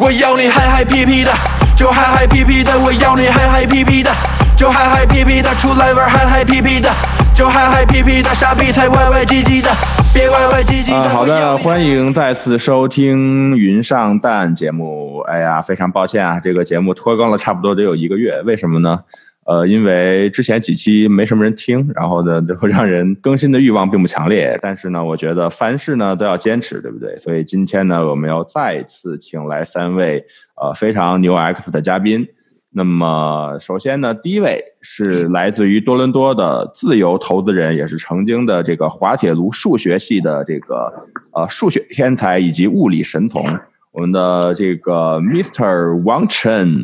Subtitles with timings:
[0.00, 1.30] 我要你嗨嗨皮皮的，
[1.76, 4.10] 就嗨嗨皮皮的，我要你嗨嗨皮皮的，
[4.56, 6.88] 就嗨嗨皮皮的，出来玩嗨嗨皮皮的，
[7.34, 9.68] 就嗨嗨皮皮的，傻逼才歪歪唧唧的，
[10.14, 10.96] 别歪歪唧唧的。
[10.96, 15.18] 啊，好的，欢迎再次收听《云上蛋》节目。
[15.28, 19.00] 哎呀，非常抱歉啊，这个节目拖更了差不多得有一个月，为什么呢？
[19.46, 24.56] 呃，因为之前几期没什么人听，然后呢，就会让人更新的欲望并不强烈。
[24.62, 27.16] 但是呢，我觉得凡事呢都要坚持，对不对？
[27.18, 30.24] 所以今天呢，我们要再次请来三位
[30.60, 32.28] 呃非常牛 X 的嘉宾。
[32.72, 40.92] 那么，首先呢，第一位是来自于多伦多的自由投资人，也是曾经的这个滑铁卢数学系的这个
[41.34, 43.42] 呃数学天才以及物理神童，
[43.90, 46.06] 我们的这个 Mr.
[46.06, 46.76] 王晨，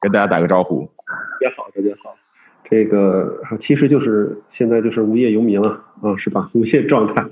[0.00, 0.88] 跟大家打个招呼。
[1.38, 2.16] 大家好，大家好。
[2.68, 5.68] 这个其实就是现在就是无业游民了
[6.00, 6.48] 啊，是吧？
[6.54, 7.26] 无业状态。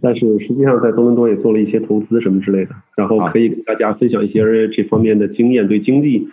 [0.00, 6.26] 但是实际上在多伦多也做了一些投资什么之类的，然后可以给大家分享一些这方面的经验，对经济，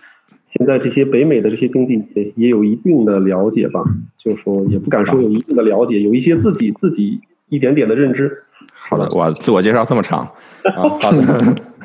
[0.58, 3.83] 现在这些北美的这些经济也也有一定的了解吧。
[4.23, 8.31] 就是说也不敢说有一定的了解，有一些自己自己一点点的认知。
[8.73, 10.22] 好的，我，自我介绍这么长
[10.64, 11.22] 啊， 好的。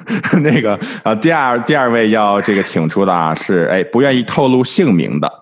[0.43, 5.33] 那个啊，第二第二位要这个请出的啊是哎不愿意透露姓名的，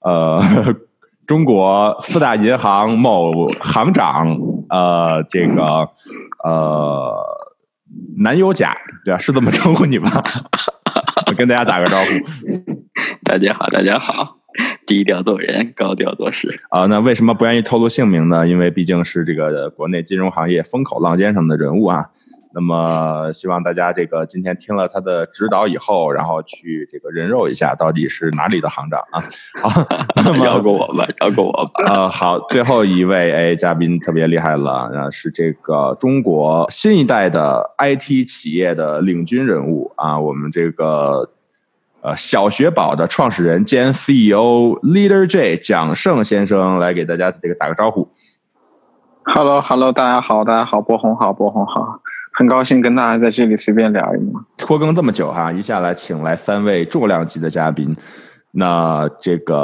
[0.00, 0.40] 呃，
[1.26, 5.88] 中国四大银行某行长，呃，这个
[6.44, 7.14] 呃
[8.18, 9.18] 男友甲，对吧？
[9.18, 10.10] 是这么称呼你吗？
[11.36, 12.10] 跟大家打个招呼
[13.24, 14.36] 大家好，大家好，
[14.86, 16.60] 低调做人，高调做事。
[16.70, 18.46] 啊、那为什么不愿意透露姓名呢？
[18.46, 22.06] 因为毕竟是这个国内金融行业风口浪尖上的人物啊。
[22.56, 29.20] 那么希望大家这个今天听了他的指导以后，然后去这个人肉一下到底是哪里的行长啊？
[29.60, 29.68] 好，
[30.14, 31.92] 那 过我吧，饶过我吧。
[31.92, 41.28] 呃，好，最后一位哎，嘉宾特别厉害了，啊，是这个中国新一代的 IT 企业的领军人物啊，我们这个
[42.00, 48.08] 呃小学宝的创始人兼 CEO Leader J 蒋胜先生来给大家这个打个招呼。
[49.24, 52.00] Hello，Hello，大家好，大家好，波红好，波红好，
[52.38, 54.44] 很高兴跟大家在这里随便聊一聊。
[54.58, 57.96] 拖更这么久哈，一下来请来三位重量级的嘉宾。
[58.50, 59.56] 那这个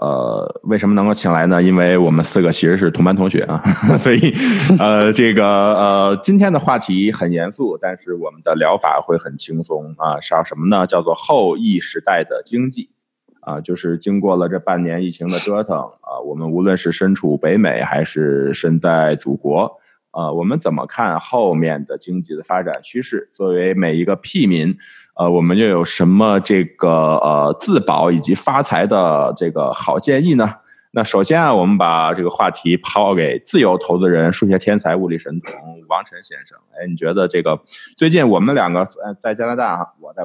[0.00, 1.62] 呃，为什么能够请来呢？
[1.62, 3.62] 因为我们四个其实是同班同学啊，
[4.00, 4.34] 所以
[4.78, 10.86] 呃，这个呃，今天的话题很严肃，但是我们的疗法会很轻松啊，是什么呢？
[10.86, 12.88] 叫做后疫时代的经济
[13.40, 19.70] 啊，就是经过了这半年疫情的折腾啊，我们无论是身处北美还是身在祖国。
[20.14, 23.28] 啊，我们怎么看后面的经济的发展趋势？
[23.32, 24.72] 作为每一个屁民，
[25.16, 30.48] 呃，我们又有什么这个呃自保以及发财的这个好建议呢？
[30.92, 35.58] 那首先啊，我们把这个话题抛给自由投资人、数学天才、物理神童
[35.88, 36.56] 王晨先生。
[36.70, 37.60] 哎，你觉得这个
[37.96, 40.24] 最近我们两个呃在加拿大哈，我在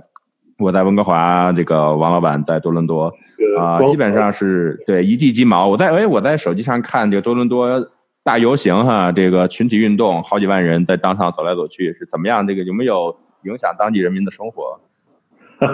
[0.60, 3.12] 我在温哥华，这个王老板在多伦多
[3.60, 5.68] 啊、基本上是对一地鸡毛。
[5.68, 7.90] 我在哎我在手机上看这个多伦多。
[8.30, 12.46] 大游行哈，这个群体运动，好几万人在当上走来走去，是怎么样？
[12.46, 14.80] 这个有没有影响当地人民的生活？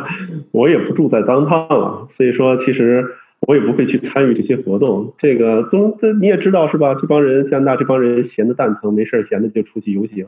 [0.53, 3.05] 我也不住在当趟了，所以说其实
[3.41, 5.13] 我也不会去参与这些活动。
[5.17, 6.95] 这个中这你也知道是吧？
[6.95, 10.25] 这帮人加拿大这帮人闲的蛋疼，没事闲的就出去游行，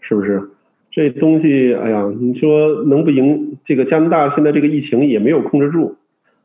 [0.00, 0.50] 是不是？
[0.92, 3.58] 这东西，哎呀，你说能不赢？
[3.66, 5.96] 这个加拿大现在这个疫情也没有控制住，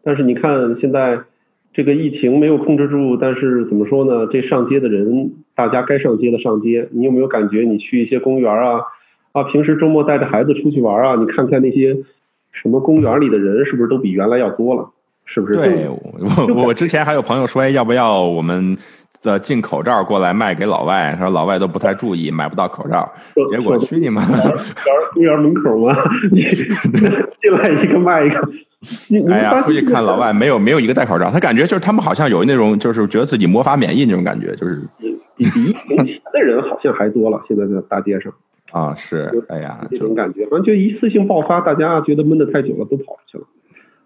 [0.03, 1.19] 但是你看现在
[1.75, 4.27] 这个疫情没有控制住，但是怎么说呢？
[4.31, 6.87] 这上街的人，大家该上街的上街。
[6.91, 7.63] 你有没有感觉？
[7.63, 8.79] 你去一些公园啊
[9.33, 11.97] 啊，平时周末带着孩子出去玩啊，你看看那些
[12.53, 14.89] 什么公园里的人，是不是都比原来要多了？
[15.25, 15.55] 是不是？
[15.55, 18.77] 对，我我之前还有朋友说，哎，要不要我们
[19.21, 21.13] 的进口罩过来卖给老外？
[21.19, 23.11] 他说老外都不太注意，买不到口罩。
[23.51, 24.21] 结果去你妈！
[25.13, 25.93] 公园门口吗，
[26.31, 26.41] 你
[27.43, 28.49] 进来一个卖一个。
[29.31, 37.41] 哎呀，出去看老外，没有没有一个戴口罩，他感觉就是他们好像有那种就是觉得自己魔法免疫那种感觉，就是比比疫情前的人好像还多了。
[37.47, 38.31] 现在在大街上
[38.71, 43.45] 啊，是，哎呀，这种感觉，反正就一次性爆发，大家觉得闷得太久了，都跑出去了。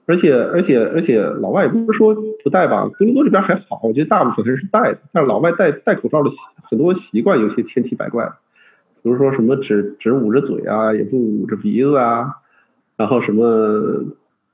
[0.05, 4.97] 而且而且而且，老外也不是说不戴吧，多伦多这边还好，我觉得大部分人是戴的。
[5.13, 6.31] 但是老外戴戴口罩的
[6.63, 8.25] 很多习惯有些千奇百怪，
[9.03, 12.37] 比如说什么只只捂着嘴啊，也不捂着鼻子啊，
[12.97, 14.03] 然后什么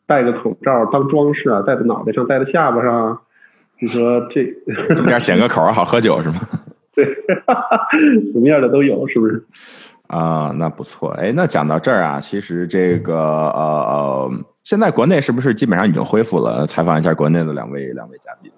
[0.07, 3.19] 戴个口罩当装饰啊，戴在脑袋上，戴在下巴上。
[3.79, 6.35] 你说这怎么样剪个口好喝酒是吗？
[6.95, 7.03] 对，
[8.31, 9.43] 什么样的都有，是不是？
[10.07, 11.09] 啊，那不错。
[11.11, 14.31] 哎，那讲到这儿啊，其实这个呃呃，
[14.63, 16.65] 现在国内是不是基本上已经恢复了？
[16.65, 18.49] 采访一下国内的两位两位嘉宾。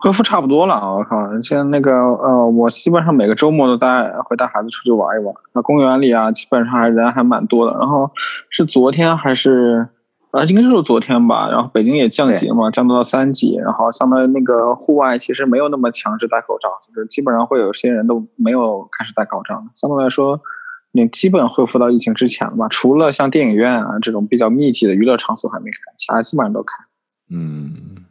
[0.00, 1.28] 恢复差不多了，我靠！
[1.42, 5.34] 现在那个呃，我基本上每个周末都带会带孩子出去玩一玩。
[5.52, 7.76] 那公园里啊，基本上还人还蛮多的。
[7.78, 8.08] 然后
[8.48, 9.88] 是昨天还是
[10.30, 11.48] 啊，应该就是昨天吧。
[11.50, 13.56] 然后北京也降级嘛，降到三级。
[13.56, 19.62] 然后相当于那个户外其实没有那么强制戴口罩，就是基本上会有些人都没有开始戴口罩。
[19.74, 20.40] 相对来说，
[20.92, 22.68] 你基本恢复到疫情之前了吧？
[22.68, 26.76] 除了像电影院啊这种比较密集的娱乐场所还没开，其他基本上都开。
[27.30, 28.04] 嗯。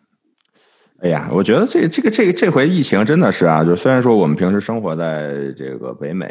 [1.00, 6.28] 哎呀，我觉得这这个这个这回疫情真的是啊，就虽然说我们平时生活在这个北美，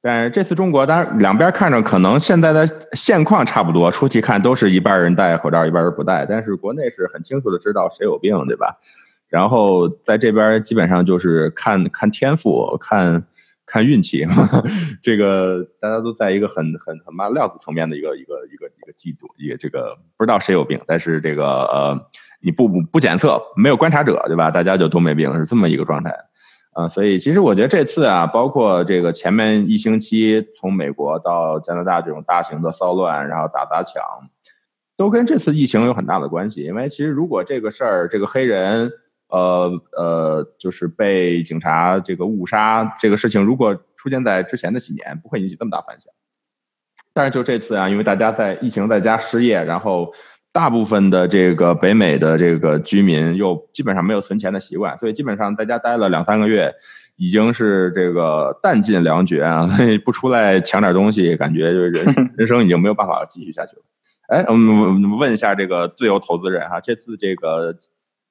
[0.00, 8.78] 但是这次中国当然两边看着可能现在的现况差不多，出去看都是一半人戴口罩，一半人不戴，但是国内是很清楚的知道谁有病，对吧？
[9.28, 13.22] 然后在这边基本上就是看看天赋，看
[13.66, 14.26] 看运气，
[15.02, 22.10] 这个大家都在一个很很很慢料子层面的一个一个一个一个季度，也这个不知道谁有病，但是这个呃。
[22.46, 24.52] 你不不不检测，没有观察者，对吧？
[24.52, 26.16] 大家就都没病，是这么一个状态，
[26.74, 34.00] 啊，所以其实我觉得这次啊，包括这个前面一星期从美国到加拿大这种大型的骚乱，然后打砸抢，
[34.96, 36.62] 都跟这次疫情有很大的关系。
[36.62, 38.92] 因为其实如果这个事儿，这个黑人，
[39.26, 46.12] 呃呃，就是被警察这个误杀这个事情，如果出现在之前的几年，不会引起这么大反响。
[47.12, 50.12] 但是就这次啊，因为大家在疫情在家失业，然后。
[50.56, 56.72] 大部分的这个北美的这个居民又基本上没有存钱的习惯，所以基本上在家待了两三个月，
[57.16, 59.66] 已经是这个弹尽粮绝啊！
[59.66, 62.06] 所 以不出来抢点东西，感觉就是人
[62.38, 63.82] 人生已经没有办法继续下去了。
[64.28, 67.76] 哎，我们问一下这个自由投资人哈，这次这个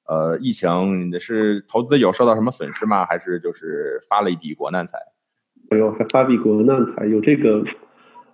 [0.08, 3.06] 呃疫情是投资有受到什么损失吗？
[3.06, 4.98] 还是就是发了一笔国难财？
[5.70, 7.06] 哎呦，还发笔国难财？
[7.06, 7.62] 有这个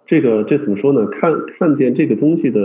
[0.07, 1.07] 这个这怎么说呢？
[1.21, 2.59] 看看见这个东西的。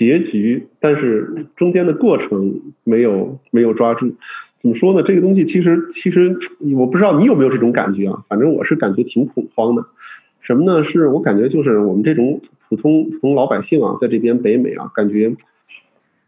[0.00, 4.14] 结局，但是中间的过程没有没有抓住，
[4.62, 5.02] 怎么说呢？
[5.02, 6.38] 这个东西其实其实
[6.74, 8.24] 我不知道你有没有这种感觉啊？
[8.26, 9.84] 反正我是感觉挺恐慌的。
[10.40, 10.84] 什么呢？
[10.84, 15.36] 是我感觉就是我们这种普通普通老百姓啊，在这边北美啊，感觉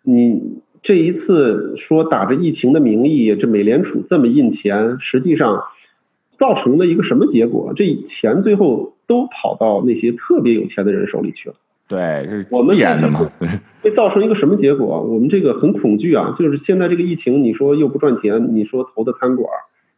[0.02, 5.62] 你这一次说打着疫情的名义，这美联储这么印钱，实际上
[6.38, 7.72] 造成了一个什么结果？
[7.74, 7.86] 这
[8.20, 11.54] 钱最后都跑到那些特别有钱的人手里去了。
[11.92, 13.20] 对，是我们演的嘛？
[13.82, 15.02] 会造成一个什么结果？
[15.02, 16.34] 我们这个很恐惧啊！
[16.38, 19.46] 就是现在这个疫情，你说又不赚钱，你说投的餐馆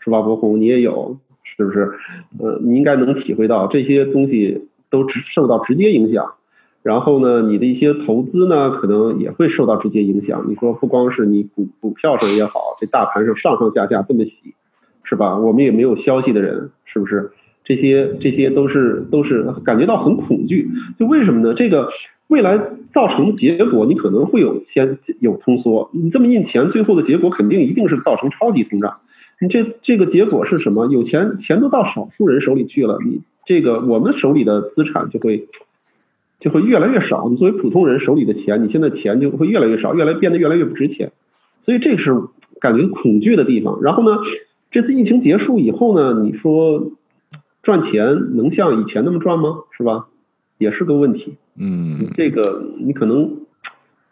[0.00, 0.20] 是吧？
[0.22, 1.92] 博红你也有，是不是？
[2.40, 6.32] 呃，你应该能体会到这些东西都直受到直接影响。
[6.82, 10.46] 然后呢，你的一些投资呢，可能也会受到直接影响。
[10.48, 14.32] 你说不光是你股股票上也好，这大盘上上上下下这么洗，
[15.04, 15.38] 是吧？
[15.38, 17.30] 我们也没有消息的人，是不是？
[17.64, 20.68] 这些这些都是都是感觉到很恐惧，
[20.98, 21.54] 就为什么呢？
[21.54, 21.88] 这个
[22.26, 22.58] 未来
[22.92, 28.92] 造成的结果，你可能会有先有通缩，你这么印钱，最后的结果肯定一定是造成超级通胀。
[29.40, 30.86] 你这这个结果是什么？
[30.92, 35.46] 有钱钱都到少数人手里去了，你这个我们手里的资产就会
[36.40, 37.28] 就会越来越少。
[37.30, 41.12] 你作为普通人手里的钱，你现在钱就会越来越少，越来变得越来越不值钱。
[41.64, 42.12] 所以这是
[42.60, 43.80] 感觉恐惧的地方。
[43.82, 44.18] 然后呢，
[44.70, 46.92] 这次疫情结束以后呢，你说。
[47.64, 49.60] 赚钱能像以前那么赚吗？
[49.76, 50.06] 是吧？
[50.58, 51.34] 也是个问题。
[51.58, 52.42] 嗯，这个
[52.78, 53.38] 你可能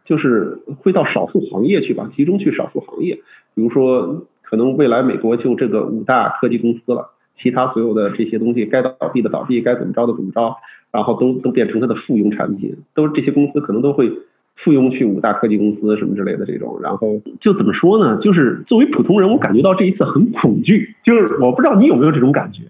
[0.05, 3.21] 就是会到少数行业去吧，集中去少数行业。
[3.55, 7.11] 比如说，可能未来美国就这个五大科技公司了，
[7.41, 10.57] 其他所有的这些东西该倒闭的倒闭，该怎么着的怎么着，
[10.91, 14.11] 然后都都变成它的附庸产品，都这些公司可能都会
[14.57, 16.81] 附庸去五大科技公司什么之类的这种。
[16.83, 18.19] 然后就怎么说呢？
[18.23, 20.95] 就是作为普通人，我感觉到这一次很恐惧。
[21.05, 22.63] 就是我不知道你有没有这种感觉。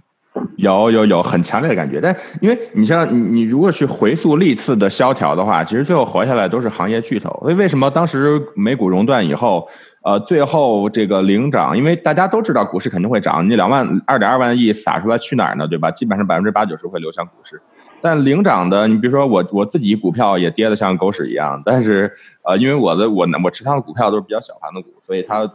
[0.56, 7.28] 有有有很强烈的感觉，但因为你像你你如果去回溯历次的萧条的话，其实最后活下来都是行业巨头。
[7.42, 9.68] 所以为什么当时美股熔断以后，
[10.02, 11.76] 呃，最后这个领涨？
[11.76, 15.68] 因为大家都知道股市肯定会涨，你两万二点二万亿撒出来去哪儿呢？
[15.68, 15.90] 对吧？
[15.90, 17.60] 基本上百分之八九十会流向股市。
[18.00, 22.10] 但领涨的，你比如说我我自己股票也跌得像狗屎一样，但是
[22.42, 25.46] 呃，因为我的我我持仓的股票都是比较小盘的股，所以它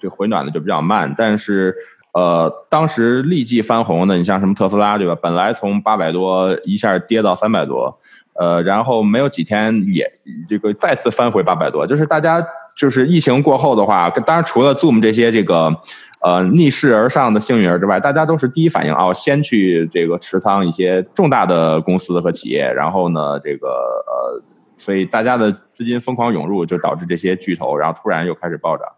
[0.00, 1.74] 这回暖的就比较慢，但是。
[2.16, 5.14] 呃，当时立即翻红的，你像什么特斯拉，对吧？
[5.20, 7.94] 本来从八百多一下跌到三百多，
[8.40, 10.02] 呃，然后没有几天也
[10.48, 11.86] 这个再次翻回八百多。
[11.86, 12.42] 就是大家
[12.78, 15.70] 就是疫情过后的话，当然除了 Zoom 这些这个
[16.22, 24.42] 呃逆势而上的幸运儿之外，大家都是第一反应哦，先去这个持仓一些重大的公司和企业，然后呢，这个呃，
[24.74, 28.88] 所以大家的资金疯狂涌入，就导致这些巨头，然后突然又开始暴涨。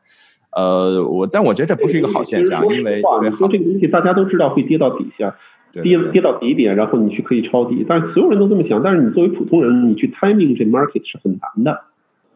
[0.59, 5.37] 呃，我但我觉得这不是一个好现象，因为你说这个东西大家都知道会跌到底下，
[5.73, 11.81] 跌跌到底点，然后你去可以抄底，但是所有人都这么想，但是你作为普通人，你去 timing 这 market 是很难的，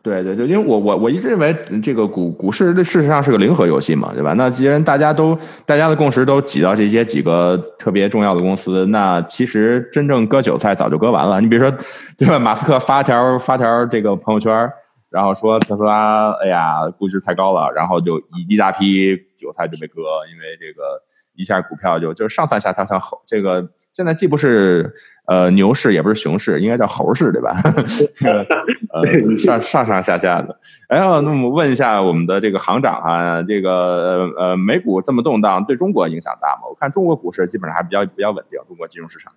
[0.03, 4.35] 对对对，因为我我我一直认为这个股股市事实上是个零和游戏嘛，对吧？
[4.37, 11.41] 那既然大家都大家的共识都挤到这些几个特别重要的公司，那其实真正割韭菜早就割完了。
[11.41, 11.73] 你比如说，
[12.19, 12.39] 对吧？
[12.39, 14.69] 马斯克发条发条这个朋友圈，
[15.13, 20.03] 然后说特斯拉，哎呀，估值太高了，然后就一一大批韭菜就被割，
[20.33, 21.03] 因为这个
[21.35, 24.93] 一下股票就就上蹿下跳像猴，这个现在既不是。
[25.25, 27.57] 呃，牛市也不是熊市，应该叫猴市，对吧？
[28.19, 28.45] 这个
[28.93, 29.05] 呃，
[29.39, 30.59] 上上上下下的。
[30.89, 36.63] 哎呀，那么问一下我们的这个行长啊，这个呃，美股这么动荡，对中国影响大吗？
[36.69, 39.33] 我看中国股市基本上还比较比较稳定，中国金融市场。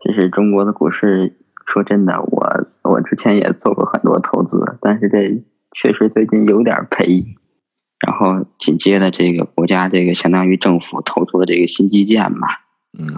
[0.00, 1.36] 其实中国的股市，
[1.68, 5.44] 说真的，我我之前也做过很多投资，但是这
[5.76, 7.36] 确实最近有点赔。
[8.06, 12.48] 然后紧接着这个国家这个相当于政府投出了这个新基建嘛。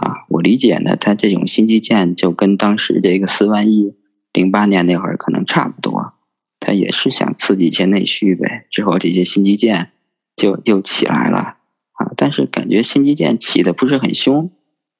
[0.01, 3.95] 啊，我理解呢，它这种新基建就跟当时这个四万亿
[4.33, 6.13] 零八年那会儿可能差不多，
[6.59, 8.67] 它也是想刺激一些内需呗。
[8.69, 9.91] 之后这些新基建
[10.35, 11.37] 就又起来了
[11.93, 14.51] 啊，但是感觉新基建起的不是很凶，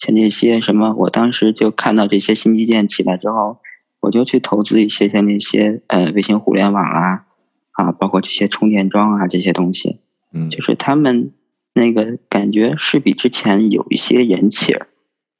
[0.01, 3.59] 像那些什么，我当时就看到这些新基建起来之后，
[3.99, 7.25] 我就去投资一些像那些呃卫星互联网啊
[7.73, 9.99] 啊，包括这些充电桩啊这些东西，
[10.33, 11.31] 嗯，就是他们。
[11.73, 14.87] 那个感觉是比之前有一些人气儿，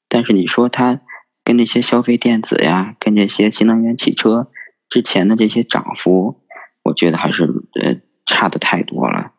[0.08, 1.02] 但是你说它
[1.44, 4.48] 跟那些消费电子呀，跟这些新能源汽车
[4.88, 6.40] 之前的这些涨幅，
[6.84, 7.44] 我觉得还是
[7.82, 9.32] 呃差的太多了。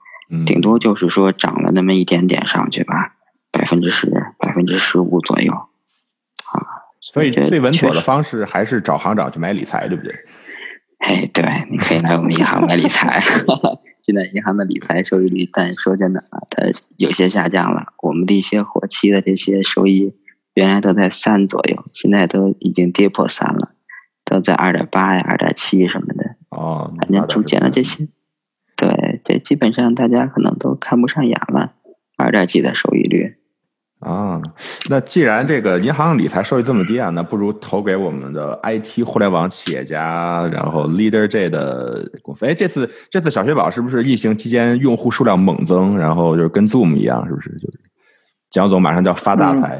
[0.46, 3.15] 顶多就是说涨了那么一点点上去吧，
[3.51, 4.23] 百分之十、百
[4.63, 5.53] 分之十五左右。
[5.53, 10.13] 啊，所以最稳妥的方式还是找行长去买理财，对不对？
[11.00, 13.22] 哎，对，你可以来我们银行买理财。
[14.01, 16.63] 现在银行的理财收益率，但说真的啊，它
[16.98, 17.93] 有些下降了。
[18.01, 20.13] 我们的一些活期的这些收益，
[20.53, 23.72] 原来都在三左右，现在都已经跌破三了，
[24.25, 26.36] 都在二点八呀、二点七什么的。
[26.50, 28.10] 哦，反正逐渐的这些，
[28.75, 31.72] 对，这基本上大家可能都看不上眼了，
[32.17, 33.23] 二点几的收益率。
[34.03, 34.41] 啊，
[34.89, 42.45] 那既然这个银行理财收益这么低啊，那不如投给我们的 IT 互联网企业家，然后 Leader J 的公司。
[42.45, 45.98] 哎，这次这次小雪宝是不是疫情期间用户数量猛增？
[45.98, 47.50] 然后就是跟 Zoom 一样，是不是？
[47.51, 47.79] 就是
[48.51, 49.79] 蒋总马上就要发大财。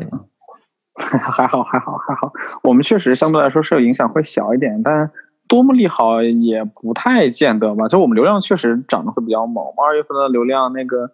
[0.96, 2.32] 还好还好还好，
[2.64, 5.12] 我们确实相对来说受影响会小一点，但
[5.50, 7.90] 多么利好也不太见得吧。
[7.90, 11.12] 就我们流量确实涨得会比较猛，二月份的流量那个。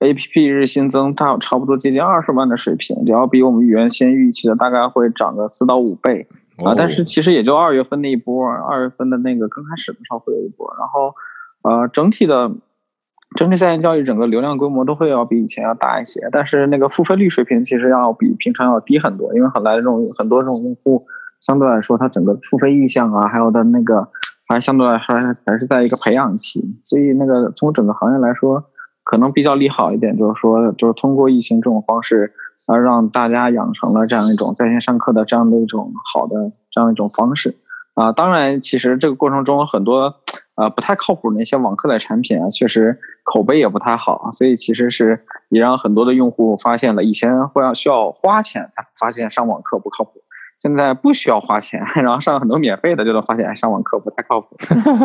[0.00, 6.26] A P P 日新增大差不多接近二十万的水平，也要比我们原先预期的大概会涨个四到五倍
[6.62, 6.74] 啊。
[6.76, 11.14] 但是其实也就二月份那一波，二月份的那个刚开始的时候会有一波，然后
[11.62, 12.50] 呃整体的
[13.38, 21.00] 整体在线教育整个流量规模都会要比以前要大一些，但是那个付费率水平其实要比平常要低很多，因为很来这种很多这种用户
[21.40, 24.06] 相对来说它整个付费意向啊，还有它那个
[24.46, 28.62] 还相对来说还是在一个培养期，所以那个从整个行业来说。
[29.06, 32.32] 可能比较利好一点，就是说，就是通过疫情这种方式，
[32.66, 37.54] 啊，让大家养成了这样一种在线上课的这样的一种好的这样一种方式，
[37.94, 40.12] 啊，当然，其实这个过程中很多，
[40.56, 50.20] 呃，不太靠谱的那些网课的产品啊，确实口碑也不太好，所以其实是也让很多的用户发现了以前会要需要花钱才发现上网课不靠谱。
[50.66, 54.56] 现在不需要花钱，然后上很多免费的，就能发现上网课不太靠谱。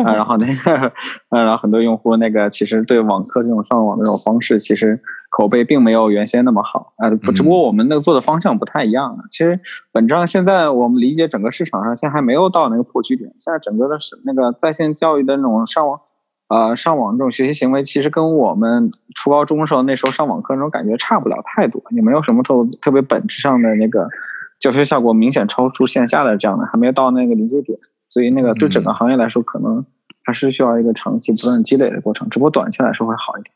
[0.04, 0.92] 啊， 然后那个，
[1.30, 5.00] 然后很多用户那个其实对网课这种上网的这种方式，其实
[5.30, 6.94] 口碑并没有原先那么好。
[6.96, 9.16] 啊，不，只不过我们那个做的方向不太一样。
[9.30, 9.60] 其实
[9.92, 13.32] 本质上现在我们理解整个市场上现在还没有到那个破局点。
[13.38, 16.00] 现在整个的是那个在线教育的那种上网，
[16.48, 24.08] 呃，上网这种学习行为，其实跟我们初高中时候那时候上网课那种感觉差不了太多，也没有什么特特别本质上的那个。
[24.62, 27.76] 教学效果明显超出线下的这样的，还没到那个临界点，
[28.06, 29.84] 所以那个对整个行业来说，可能
[30.22, 32.28] 还是需要一个长期不断积累的过程。
[32.30, 33.52] 只不过短期来说会好一点。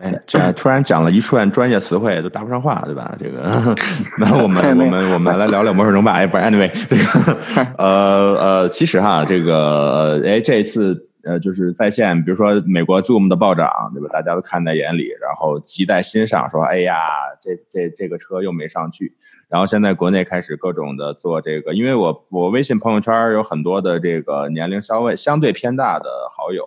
[0.00, 3.16] 哎，这突然讲了一串专业词汇，都搭不上话，对吧？
[3.20, 3.74] 这个，
[4.18, 6.12] 那我们我们我们来聊聊魔兽争霸。
[6.14, 7.36] 哎，不是，anyway，这个，
[7.78, 11.05] 呃呃，其实哈，这个，哎，这一次。
[11.26, 14.08] 呃，就是在线，比如说美国 Zoom 的暴涨，对吧？
[14.12, 16.94] 大家都看在眼里，然后急在心上，说：“哎呀，
[17.40, 19.12] 这这这个车又没上去。”
[19.50, 26.62] 然后现在国内开始各种的做这个，因为我我微信朋友圈有很多的这个年龄稍微相对偏大的好友，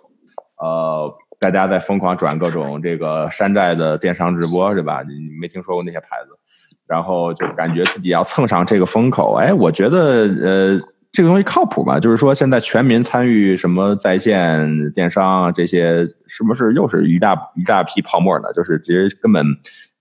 [0.58, 5.02] 呃，大家在疯狂转各种这个山寨的电商直播，对吧？
[5.08, 6.38] 你没听说过那些牌子，
[6.86, 9.36] 然后就感觉自己要蹭上这个风口。
[9.36, 9.98] 哎，我觉得
[10.44, 10.80] 呃。
[11.12, 11.98] 这个东西靠谱吗？
[11.98, 18.52] 就是说，现在全民参与什么在线电商啊，这些是不是又是一大一大批泡沫呢？
[18.54, 19.44] 就是其实根本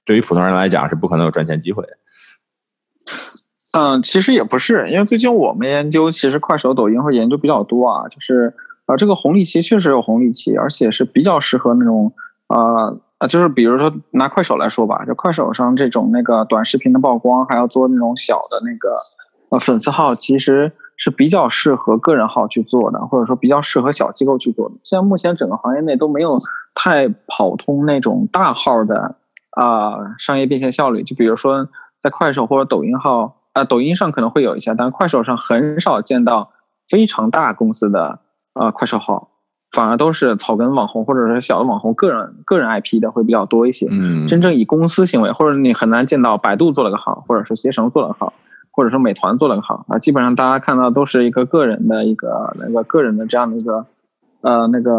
[0.05, 1.83] 对于普通人来讲是不可能有赚钱机会。
[3.75, 8.53] 嗯，其实也不是，因为最近我们研究，其实快手、抖音会研究比较多啊，就是
[8.85, 12.13] 呃，这个红利期确实有红利期，而且是比较适合那种
[12.47, 18.89] 呃呃，就是比如说拿快手来说吧，就快手上这种那个短视频的曝光，还要做那种小的那个
[19.49, 24.75] 呃粉丝号，其实是比较适合个人号去做的，或者说比较适合小机构去做的。
[24.84, 26.36] 现在目前整个行业内都没有
[26.75, 29.15] 太跑通那种大号的
[29.51, 31.68] 啊商业变现效率，就比如说
[32.00, 33.38] 在快手或者抖音号。
[33.51, 36.51] 啊，抖音上可能会有一些，但是快手上很少见到
[36.88, 38.20] 非常大公司的
[38.53, 39.29] 呃快手号，
[39.72, 43.88] 反而都是草根网红或者是小的网红个人个人 IP 的会比较多一些。
[43.89, 48.32] 嗯，真正以公司行为，或者你很难见到百度做了个号，或者是携程做了个号，
[48.79, 53.86] 或者说美团做了个号啊，基本上大家看到都是一个个人的一个那个个人的这样的一个
[54.39, 54.93] 呃那个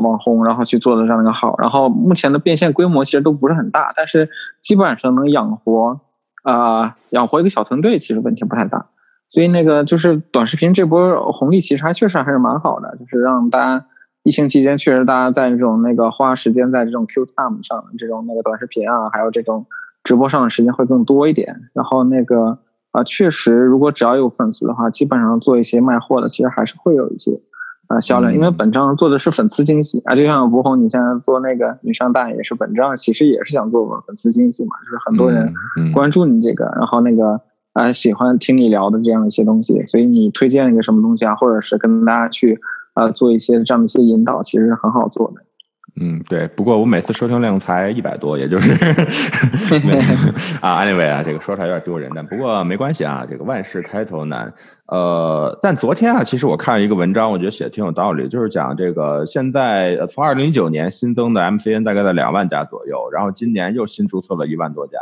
[0.00, 4.28] 网红，然后去做的这样一个号，然后目前的变现规模其实都不是很大，但是
[4.60, 6.00] 基本上能养活。
[6.42, 8.86] 啊，养活一个小团队其实问题不太大，
[9.28, 13.84] 所以那个就是短视频这波红利其实还确实还是蛮好的，就是让大家
[14.22, 19.66] 疫情期间确实大家在这种那个花时间在这种 Q time 上这种那个短视频啊，还有这种
[20.02, 21.68] 直播上的时间会更多一点。
[21.74, 22.56] 然后那个
[22.92, 27.40] 啊，确实如果只要有粉丝的话，基本上做一些卖货的，其实还是会有一些。
[27.88, 35.52] 啊，销量，因为本账做的是粉丝经济啊，就像吴红，你现在做那个女上大也是本账，其实也是想做粉丝经济嘛，就是很多人
[35.92, 37.40] 关注你这个，然后那个
[37.72, 42.60] 啊喜欢听你聊的这样一些东西，所以你推荐一个什么东西啊，或者是跟大家去
[42.94, 45.42] 啊做一些这样的一些引导，其实是很好做的。
[45.96, 46.46] 嗯，对。
[46.48, 48.72] 不过我每次收听量才一百多，也就是
[50.60, 52.26] 啊，anyway 啊，这个说出来有点丢人但。
[52.26, 54.52] 不过没关系啊，这个万事开头难。
[54.86, 64.98] 呃，但昨天啊，其实我看了一个文章，我觉得写的挺有道理，就是讲这个现在从二零一九年新增的 MCN 大概在两万家左右，然后今年又新注册了一万多家。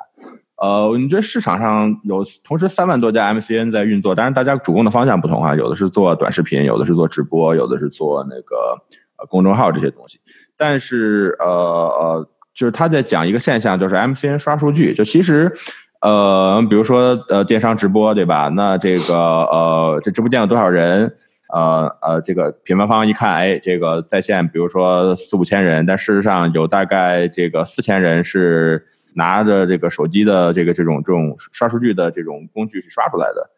[0.60, 8.76] 呃，你觉得市场上有同时三万多家 MCN 在运作，当然大家主攻的方向不同啊，有的是做短视频，有的是做直播，有的是做那个
[9.18, 10.18] 呃公众号这些东西。
[10.56, 14.94] 但是呃呃，就是他在讲一个现象，就是 MCN 刷数据。
[14.94, 15.52] 就其实，
[16.00, 18.48] 呃，比如说呃电商直播对吧？
[18.54, 21.14] 那这个呃这直播间有多少人？
[21.50, 33.48] 呃呃，这个品牌方一看，哎，这个在线比如说四五千人，但事实上有大概这个四千人是拿着这个手机的这个这种这种刷数据的这种工具去刷出来的。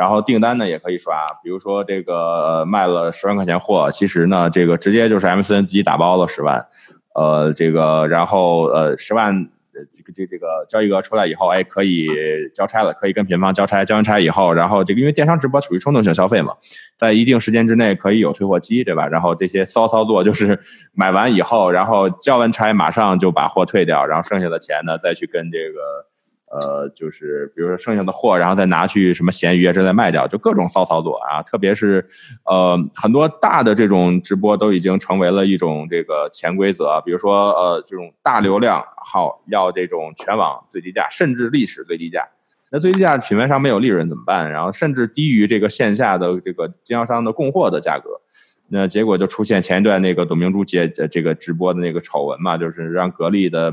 [0.00, 6.66] 然后订单呢也可以刷，比如说这个卖了十万块钱货，其实呢这个直接就是 MCN 自己打包了十万，
[7.14, 9.50] 呃，这个然后呃十万
[9.92, 12.08] 这个这这个交易额出来以后，哎可以
[12.54, 16.54] 交差了，可以跟品方交差，交完差以后，然后这个因为电商直播属于冲动性消费嘛，
[16.96, 19.06] 在一定时间之内可以有退货期，对吧？
[19.06, 20.58] 然后这些骚操作就是
[20.96, 26.08] 买完以后，然后交完差马上就把货退掉，然后剩下的钱呢再去跟这个。
[26.50, 31.40] 呃，就是比如说剩下的货，然后再拿去什么闲鱼啊之类卖掉，就各种骚操作啊。
[31.44, 32.04] 特别是
[32.44, 37.00] 呃，很多大的这种直播都已经成为了一种这个潜规则。
[37.06, 42.28] 比如说呃，这种大流量号要这种全网最低价，甚至历史最低价。
[42.72, 44.50] 那最低价品牌商没有利润怎么办？
[44.50, 48.10] 然后甚至低于这个线下的这个经销商的供货的价格。
[48.72, 53.72] 那结果就出现前一段那个董明珠接这个直播的那个丑闻嘛，就是让格力的。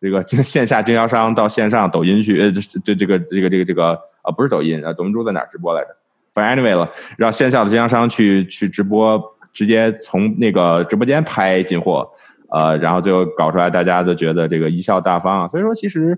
[0.00, 3.90] 这个经线下经销商到线上抖音去，呃，这这这个这个这个这个
[4.22, 5.88] 啊，不是抖音啊，董明珠在哪直播来着？
[6.32, 9.20] 反正 anyway 了，让线下的经销商去去直播，
[9.52, 12.08] 直接从那个直播间拍进货，
[12.50, 15.48] 呃，然后最后搞出来，大家都觉得这个贻笑大方啊。
[15.48, 16.16] 所以说，其实，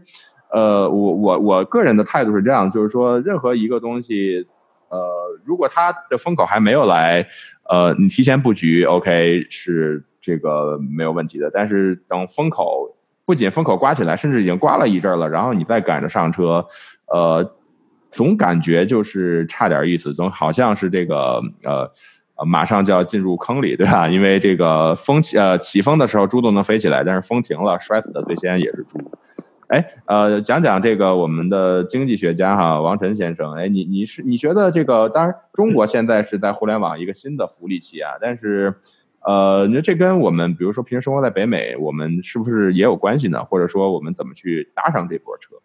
[0.53, 4.47] 呃，我我我个人的态度是这样，就是说，任何一个东西，
[4.90, 4.99] 呃，
[5.47, 7.27] 如果它的风口还没有来，
[7.71, 11.51] 呃，你提前布局，OK 是这个没有问题的。
[11.51, 12.95] 但是等风口。
[13.31, 16.66] 不仅风口刮起来，甚至已经刮了一阵了，然后你再赶着上车，
[17.07, 17.49] 呃，
[18.11, 21.88] 总感觉就是差点意思，总好像是这个呃，
[22.45, 24.09] 马上就要进入坑里，对吧？
[24.09, 28.99] 因为这个风起呃起风的时候猪都能飞起来，但是风停了，摔死的最先也是猪。
[29.69, 35.09] 哎，呃，讲讲这个我们的经济学家哈，王晨先生，哎，你你是你觉得这个？
[35.09, 38.75] 当然，中国现在是在互联网一个新的福利期啊，但是。
[39.26, 43.44] 呃，你说这跟我们，比如说平时生活在北美，我们是不是也有关系呢？
[43.44, 45.56] 或者说，我们怎么去搭上这波车？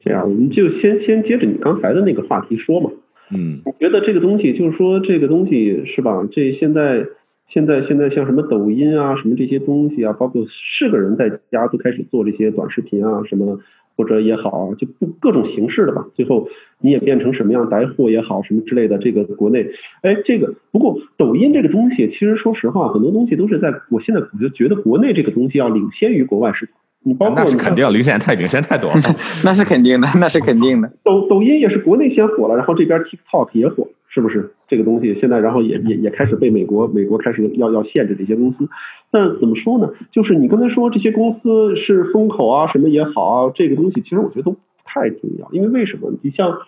[0.00, 2.90] 这样，我们就先先接着你刚才的那个话题说嘛。
[3.32, 6.24] 嗯，我觉得这个东西就是说，这个东西是吧？
[6.30, 7.04] 这现在
[7.48, 13.60] 现在现在像什么抖音啊，什么这些东西啊，包括是个人在家都开始做这些短视频啊，什么。
[13.98, 16.06] 或者也好，就不各种形式的吧。
[16.14, 16.50] 最后
[16.82, 18.98] 你也变成什么样带货也好，什么之类的。
[18.98, 19.70] 这个国内，
[20.02, 26.74] 哎，这个不过抖音这个东西，其实说实话，很多东西都是在我现在我就觉得国内这个东西要领先于国外市场。
[27.04, 29.00] 你包括那是肯定，领先太领先太多了。
[29.42, 30.92] 那是肯定的，那是肯定的。
[31.02, 34.50] 抖抖音也是国内先火了，然后这边 TikTok 也火，是不是？
[34.66, 38.66] 这个东西现在然后也也也开始被美国美国开始要要限制这些公司。
[39.12, 39.90] 那怎么说呢？
[40.10, 46.10] 就是你刚才说这些公司是风口啊，什么也好啊，这个东西其实我觉得都不太重要，因为为什么？
[46.22, 46.60] 你像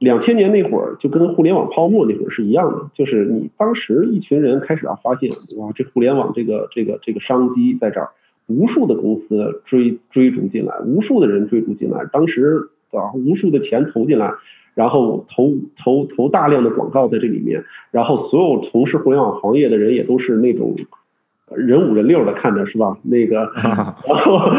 [0.00, 8.08] 两千年那会儿，就跟互联网泡沫那会儿是一样的，就是你当时一群人开始啊发现，哇，这互联网这个这个这个商机在这儿，
[8.48, 14.32] 无数的公司追追逐进来，无数的人追逐进来，当时啊无数的钱投进来，
[14.74, 20.74] 然后投投投大量的广告在这里面，然后所有从事互联网行业的人也都是那种
[21.54, 22.96] 人五人六的看着是吧？
[23.04, 24.50] 那个， 然后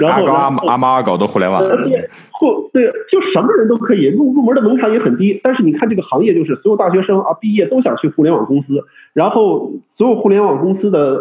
[0.00, 11.20] 然后阿高阿然后阿猫阿狗都互联网呃，对，或对，就什么人都可以入入门的门槛也很低，但是你看这个行业，就是所有大学生啊毕业都想去互联网公司，然后所有互联网公司的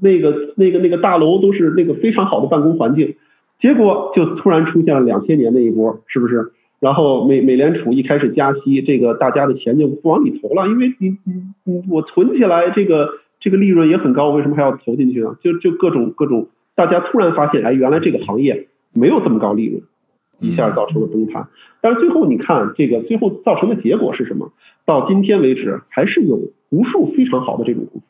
[0.00, 3.16] 那个那个那个大楼都是那个非常好的办公环境，
[3.60, 6.52] 结果就突然出现了两千年那一波，是不是？
[6.80, 13.08] 然后美美联储一开始加息，这个大家的钱就不往里投了，因为你你你我存起来这个
[13.40, 15.36] 这个利润也很高，为什么还要投进去呢？
[15.42, 19.82] 就就各种各种，大家突然发现，哎，原来这个行业没有这么高利润，
[20.40, 21.48] 一下造成了崩盘。
[21.80, 24.52] 但是最后你看，这个最后造成的结果是什么？
[24.84, 28.06] 到今天为止，还是有无数非常好的这种公司。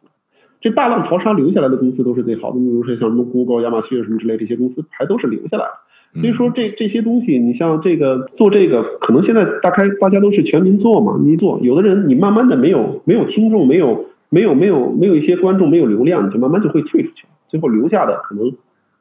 [0.61, 5.70] 这大浪淘沙留下来的公司都是最好的，比如说像什么 Google、亚马逊什么之类这些公司，还都是留下来了。
[6.14, 18.51] 所以说这这些东西，你像这个做这个，可能现在大概大家都是全民做嘛，你做，有的人你慢慢的没有没有听众，没有没有没有没有一些观众，没有流量，你就慢慢就会退出去，最后留下的可能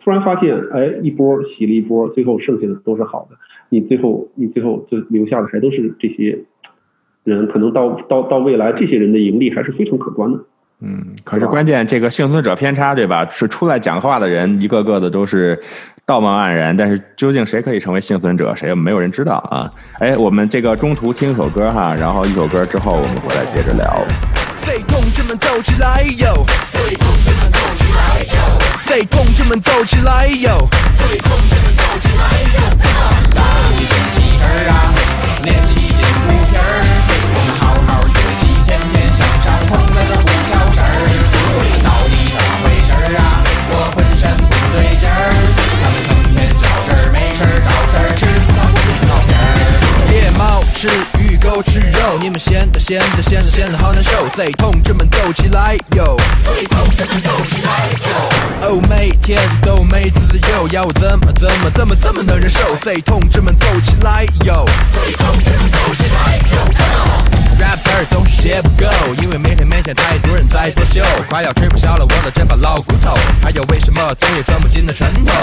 [0.04, 3.38] 突然发现，哎，一波洗了一波，最后剩下的都是好的，
[3.70, 6.40] 你最后你最后就留下的还都是这些
[7.24, 10.40] 人，可能到到到未来，这些人的盈利还是非常可观的。
[10.82, 13.28] 嗯，可是关键这个幸存者偏差，对吧？
[13.32, 15.60] 是出来讲话的人，一个个的都是
[16.06, 19.72] 道貌岸然，但是究竟谁可以成为幸存者，谁没有人知道啊？
[20.00, 24.06] 哎，我们这个中途听一首歌哈，然后一首歌之后我们回来接着聊。
[24.58, 26.46] 废同志们走起来哟！
[26.72, 28.60] 废同志们走起来哟！
[28.78, 30.68] 废同志们走起来哟！
[30.98, 32.60] 废同志们走起来哟！
[33.34, 33.42] 打
[33.74, 34.94] 起身体儿啊，
[35.44, 36.62] 练起筋骨皮儿，
[50.78, 50.88] 吃
[51.18, 54.12] 鱼，狗吃肉，你们闲的闲的闲的闲的好难受。
[54.36, 56.16] 废同志们走起来哟！
[56.44, 58.70] 废同志们走起来哟！
[58.70, 60.20] 哦，每天都没自
[60.52, 62.60] 由，要我怎么怎么怎么怎么能忍受？
[62.76, 64.64] 废同志们走起来哟！
[64.94, 66.97] 废同志们走起来哟
[67.58, 68.88] rapper 总是写不够，
[69.22, 73.16] 因为每天每天太多人在作秀，快要吃不消了我的这把老骨头。
[73.42, 75.34] 还有为什么总也钻不进的拳头？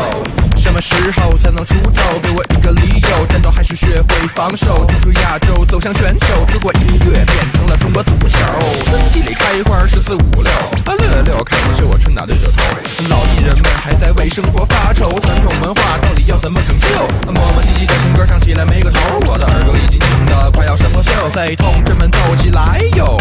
[0.56, 2.18] 什么时候才能出头？
[2.22, 4.86] 给我一个理由，战斗还是学会防守。
[4.86, 8.38] 走出亚洲，走向全球，中国音乐变成了中国足球。
[8.86, 10.50] 春季里开花十四五六，
[10.84, 12.62] 啊六六开始是我春打对着头。
[13.08, 17.32] 老艺人们还在为生活发愁，传统文化到底要怎么拯救？
[17.32, 21.30] 磨磨唧唧的情歌唱起来没个头，我的耳朵已经听得快要上了锈。
[21.30, 23.16] 废同志们走起来哟！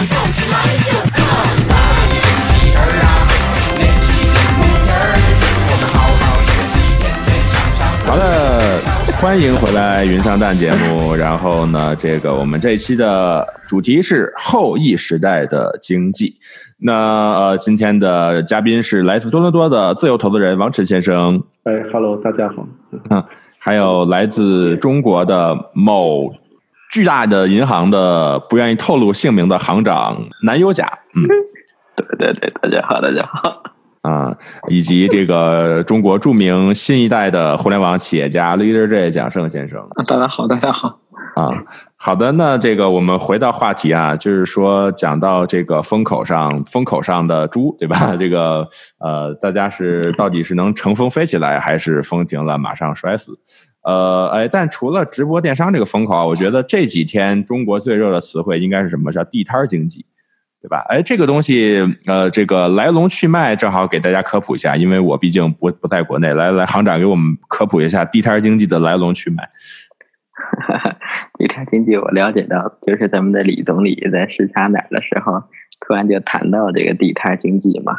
[0.00, 0.56] 们走起来
[0.90, 0.92] 哟！
[5.92, 7.80] 好好学习，天天向上。
[8.06, 8.22] 好的，
[9.20, 11.14] 欢迎回来云上蛋节目。
[11.14, 16.34] 然后呢，这个我们这一期的主题是后疫时代的经济。
[16.78, 22.66] 那呃，今天的嘉宾是来自多伦多的自由投资人王晨先生，哎，Hello，大家好。
[23.58, 26.32] 还有来自中国的某
[26.90, 31.22] 巨大的银行的不愿意透露姓名的行长南优甲，嗯
[31.96, 33.62] 对对对，大家好，大家好。
[34.02, 34.34] 啊，
[34.68, 39.78] 以及这个中国著名新一代的互联网企业家 Leader J 蒋胜先生。
[39.80, 40.98] 啊大家好，大家好。
[41.36, 41.52] 啊，
[41.96, 48.16] 好的，那这个我们回到话题啊，就是说讲到这个风口上，风口上的猪，对吧？
[48.18, 48.66] 这个
[48.98, 53.38] 呃，大家是到底是能乘风飞起来，还是风停了马上摔死？
[53.82, 59.10] 呃，哎，但除了直播电商这个风口啊，我觉得这几天中国最热的词汇应该是什么？
[59.10, 60.04] 叫地摊儿经济，
[60.60, 60.84] 对吧？
[60.90, 66.34] 哎，这个东西，呃，这个来龙去脉正好给大家科普一下，因为我毕竟不不在国内。
[66.34, 69.48] 来来，行长给我们科普一下地摊儿经济的来龙去脉。
[71.38, 75.44] 地摊经济我了解到，就是咱们的李总理在视察哪儿的时候，
[75.80, 77.96] 突然就谈到这个地摊经济嘛，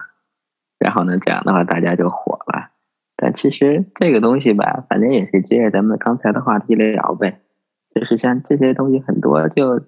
[0.77, 2.69] 然后呢，这样的话大家就火了。
[3.23, 7.39] 但其实这个东西吧，反正也是接着咱们刚才的话题聊呗，
[7.93, 9.83] 就是像这些东西很多就，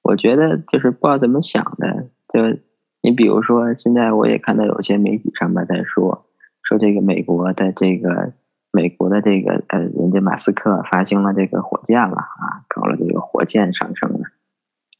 [0.00, 2.58] 我觉得就是不知道怎么想的，就
[3.02, 6.24] 你比如说现在我也看到有些媒体上面在说，
[6.62, 8.32] 说这个美国的这个
[8.72, 14.20] 美国的这个呃，人家马斯克发行了这个火箭了啊，搞了这个火箭上升了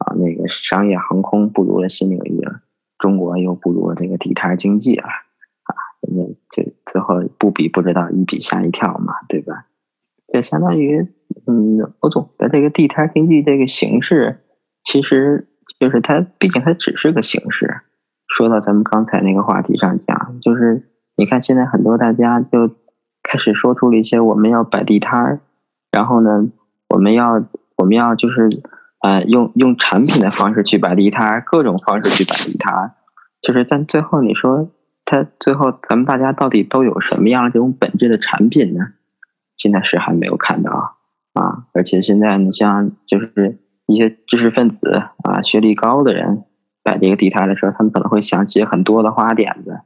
[0.04, 2.60] 啊，那个商业航空步入了新领域了，
[2.98, 9.66] 中国又步入了这个地摊经济了啊，人家就最后不比不知道，一比吓一跳嘛，对吧？
[10.32, 11.08] 就相当于
[11.46, 14.40] 嗯，欧总的这个地摊经济这个形式，
[14.84, 17.80] 其实就是它，毕竟它只是个形式。
[18.28, 22.68] 说到咱们刚才那个话题上讲，就是你看现在很多大家就
[23.22, 25.40] 开始说出了一些我们要摆地摊，
[25.90, 26.48] 然后呢，
[26.88, 27.44] 我们要
[27.76, 28.48] 我们要就是
[29.02, 32.92] 呃用用产品的方式去摆地摊，各种方式去摆地摊，
[33.42, 34.70] 就是但最后你说
[35.10, 38.92] 他最后咱们大家到底都有什么样这种本质的产品呢？
[39.56, 40.98] 现在是还没有看到
[41.32, 46.44] 啊，而且现在你像就是一些知识分子啊，学历高的人。
[46.84, 49.80] 摆这个地摊的时候，他们可能会想起很多的花点子，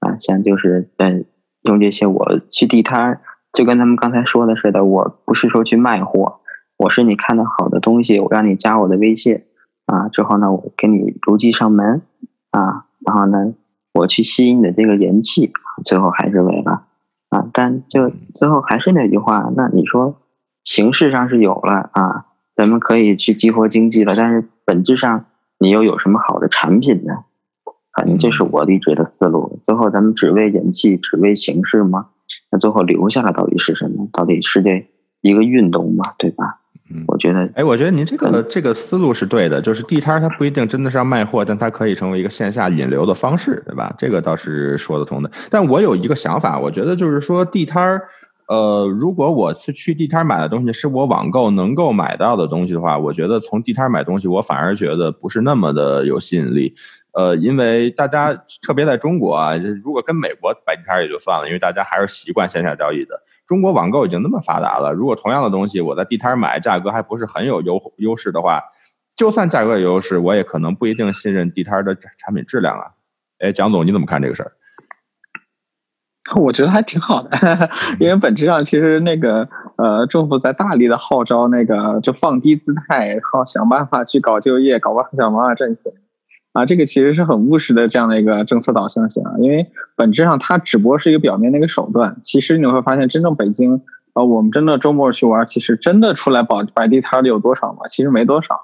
[0.00, 1.24] 啊，像就是在
[1.60, 2.06] 用这些。
[2.06, 3.20] 我去地摊
[3.52, 6.40] 就跟他们刚才说的似的，我不是说去卖货，
[6.78, 9.42] 我是你看到好的东西，我让你加我的微信，
[9.84, 12.02] 啊，之后呢，我给你邮寄上门，
[12.50, 13.54] 啊，然后呢，
[13.92, 15.52] 我去吸引你的这个人气，
[15.84, 16.84] 最后还是没了，
[17.28, 20.16] 啊，但就最后还是那句话，那你说
[20.64, 22.26] 形式上是有了啊，
[22.56, 25.26] 咱们可以去激活经济了，但是本质上。
[25.58, 27.22] 你又有什么好的产品呢？
[27.96, 29.60] 反正这是我一直的思路。
[29.62, 32.08] 最后咱们只为人气，只为形式吗？
[32.50, 34.08] 那最后留下来到底是什么？
[34.12, 34.88] 到底是这
[35.20, 36.14] 一个运动吗？
[36.18, 36.61] 对吧？
[36.94, 39.60] 嗯，我觉得，哎，我觉得您这个这个思路是对的。
[39.60, 43.94] 就是地摊它不一定真的是要卖货，但它可以成为一个线下引流的方式，对吧？
[43.96, 45.30] 这个倒是说得通的。
[45.48, 48.02] 但我有一个想法，我觉得就是说地摊儿。
[48.48, 56.74] 呃，如果我是去地摊买的东西是我网购能够买到的东西的话，我觉得从地摊买东西，我反而觉得不是那么的有吸引力。
[57.12, 63.22] 呃，因为大家特别在中国啊，如果跟美国摆地摊也就算了，因为大家还是习惯线下交易的。
[63.52, 68.62] 中国网购已经那么发达了，如果同样的东西我在地摊买，价格还不是很有优优势的话，
[69.14, 72.92] 就算价格有优势，我也可能不一定信任地摊的产品质量啊。
[73.40, 74.52] 哎，蒋总，你怎么看这个事儿？
[76.40, 77.68] 我觉得还挺好的，
[78.00, 85.92] 因为本质上其实那个呃，政府在大力的号召那个就放低姿态，好想办法去搞就业，搞办法想办法挣钱
[86.52, 89.34] 啊，这个其实是很务实的这样的一个政策导向性啊。
[89.38, 93.80] 因为本质上它只不过是一个表面的一个手段，其实你会发现，真正北京
[94.12, 97.80] 啊，我们真的周末去玩，其实真的出来摆摆地摊的有多少吗？
[97.88, 98.54] 其实没多少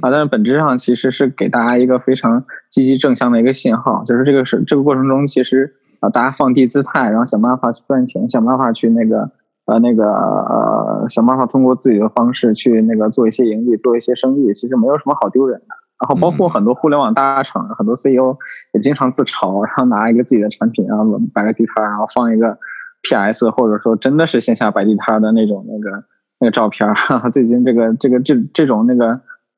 [0.00, 0.10] 啊。
[0.10, 5.74] 但是本质上其实是给大家一个非常积极正向的一个信号，就是这个是这个过程中其实。
[6.00, 9.30] 啊，大家放低姿态，然后想办法去赚钱，想办法去那个
[9.64, 15.74] 呃那个呃想办法通过自己的方式去那个做一些盈利，做一些生意，其实没有什么好丢人的。
[16.04, 18.36] 然后包括很多互联网大厂，很多 CEO
[18.74, 22.58] 也经常自嘲，然后拿一个自己的产品，然后摆个地摊，然后放一个
[23.02, 26.04] PS，或者说真的是线下摆地摊的那种那个
[26.40, 26.86] 那个照片。
[27.32, 29.10] 最近这个这个这这种那个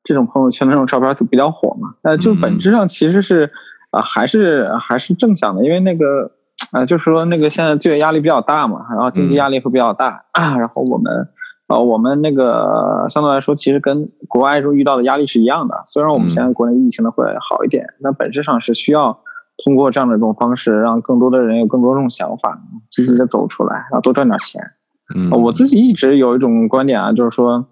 [0.05, 1.95] 这种朋友圈的那种照片就比较火嘛。
[2.03, 3.51] 呃，就本质上其实是
[3.91, 6.31] 啊还是还是正向的，因为那个。
[6.71, 11.29] 啊，就是说那个现在就业压力比较大嘛，然后经济压力会比较大啊， 然后我们，
[11.67, 13.93] 呃，我们那个相对来说，其实跟
[14.29, 15.81] 国外中遇到的压力是一样的。
[15.85, 19.19] 虽然我们现在国内疫情的会好一点，但本质上是需要
[19.65, 22.57] 通过这样的一种方式，让更多的人有更多这种想法，
[22.89, 24.61] 积极的走出来，然后多赚点钱。
[25.13, 27.67] 嗯，我自己一直有一种观点啊，就是说，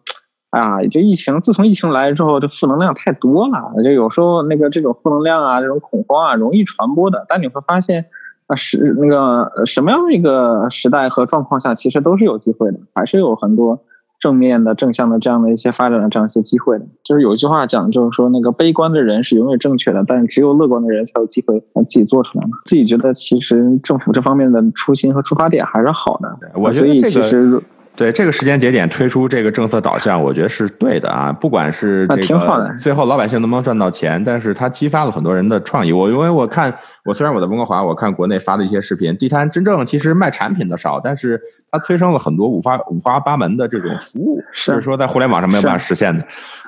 [0.50, 7.26] 啊，这疫情自从疫情来之后，这负能量太多了，就有时候那个这种负能量啊，这种恐慌啊，容易传播的。
[7.30, 8.08] 但你会发现。
[8.48, 13.80] 啊，是那个什么样的一个时代和状况下，其实都是有机会的，还是有很多
[14.20, 16.86] 正面的、正向的这样的一些发展的这样一些机会的。
[17.04, 22.52] 就是有一句话讲，就是说那个悲观的人是永远正确的，但是只有乐观的人才有机会把自己做出来嘛。
[22.66, 26.38] 自己觉得其实政府这方面的初心和出发点还是好的。
[26.56, 27.62] 我觉得这个。
[27.96, 31.32] 对这个时间节点推出这个政策导向，我觉得是对的啊。
[31.32, 35.92] 不管是这个最后老百姓能不能赚到钱，但是它激发了很多人的创意。
[35.92, 41.40] 我因为我看，我虽然我在温哥华，我看国内发的一些视频，地摊真正其实卖产品的少，但是
[41.72, 46.24] 它催生了很多五花五花八门的这种服务，就是说在互联网上没有办法实现的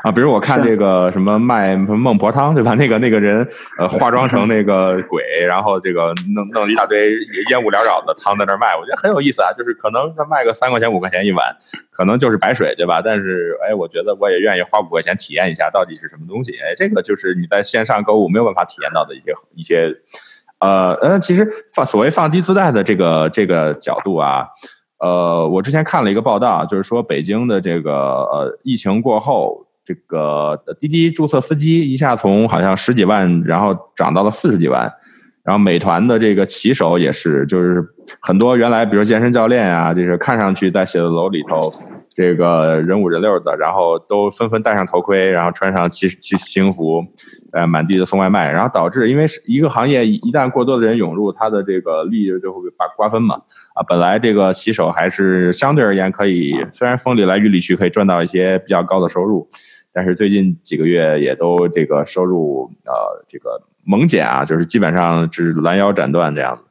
[0.07, 0.11] 啊。
[0.11, 2.73] 比如我看这个什么卖孟婆汤，对吧？
[2.73, 7.11] 那个那个人呃 化妆成那个鬼，然后这个弄弄一大堆
[7.51, 9.51] 烟雾缭绕的汤在那卖，我觉得很有意思啊。
[9.55, 11.17] 就是可能他卖个三块钱五块钱。
[11.27, 11.45] 一碗
[11.91, 13.01] 可能就是白水，对吧？
[13.03, 16.53] 但是，哎，我觉得我也愿意花五块钱体验一下到底是什么东西。
[16.53, 19.93] 哎，这个就是你在线上购物没有办法体验到的一些一些，
[20.59, 24.47] 呃，呃，其实放所谓放低姿态的这个这个角度啊，
[24.99, 34.91] 呃，我之前看了一个报道，就是说北京的这个呃疫情过后，这个滴滴注册司机一下从好像十几万，然后涨到了四十几万。
[35.45, 37.81] 然后美团的这个骑手也是，就是
[38.19, 41.57] 很多原来比如健身教练啊，就是看上去在写字楼里头
[42.09, 47.01] 这个人五人六的，然后都纷纷戴上头盔，然后穿上骑骑行服，
[47.53, 53.35] 呃，满地的送外卖，然后导致因为一个行业一旦过多的人涌入，它的这个利益就会把瓜分嘛。
[53.73, 59.47] 啊，本来这个骑手还是相对而言可以，虽然风里来雨里去，可以赚到一些比较高的收入，
[59.97, 63.59] 但是最近几个月也都这个收入呃这个。
[63.89, 66.63] 猛减啊，就是基本上是拦腰斩断这样子。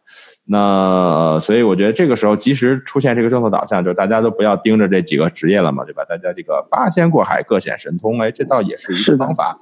[0.45, 6.05] 那所以我觉得这个时候及时出现这个政策导向，就大家都不要盯着这几个职业了嘛，对吧？
[6.05, 9.59] 大家这个八仙过海，各显神通，哎，这倒也是一个方法。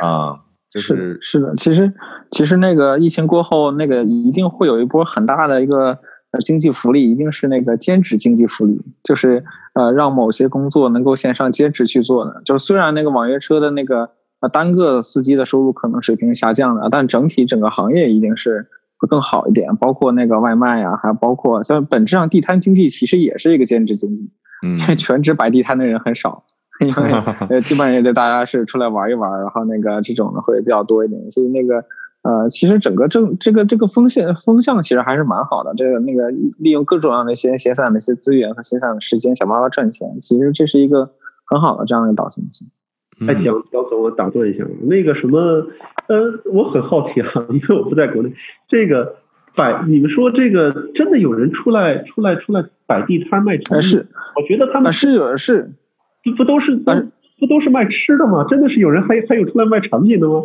[0.00, 1.92] 啊，就是是的，其实
[2.32, 5.96] 其实那个疫情过后，那个一定会有一波很大的一个
[6.44, 12.42] 经济福利，一定是那个兼职经济福利，就是呃让某些工作能够线上兼职去做的。
[12.44, 14.10] 就是虽然那个网约车的那个。
[14.40, 18.66] 啊，单个司机的收入可能水平下降了，但整体整个行业一定是
[18.96, 19.76] 会更好一点。
[19.76, 24.30] 包括那个外卖呀，还包括像本质上地摊经济其实也是一个兼职经济，
[24.66, 26.44] 嗯，因为全职摆地摊的人很少，
[26.80, 27.12] 因为
[27.50, 31.30] 呃基本上也得大家是出来玩一玩，然后那个这种的会比较多一点。
[31.30, 31.84] 所以那个
[32.22, 35.72] 呃，其实整个正这个这个风向风向其实还是蛮好的。
[35.74, 41.10] 这个那个利用各种各样的一些闲散的一些资源和闲散的时间想办法赚钱，其实这是一个
[41.46, 42.68] 很好的这样的一个导向性。
[43.26, 45.38] 哎，蒋蒋总，我打断一下，那个什么，
[46.08, 48.32] 呃，我很好奇啊， 因为我不在国内，
[48.68, 49.16] 这个
[49.56, 53.82] 摆，你们说这个真的有人出来出来出来摆地摊卖产品？
[53.88, 54.06] 是，
[54.36, 55.72] 我觉得他们是有是，
[56.22, 56.92] 不不都是不
[57.40, 58.44] 不都是卖吃的吗？
[58.48, 60.42] 真的是有人还还有出来卖产品的吗？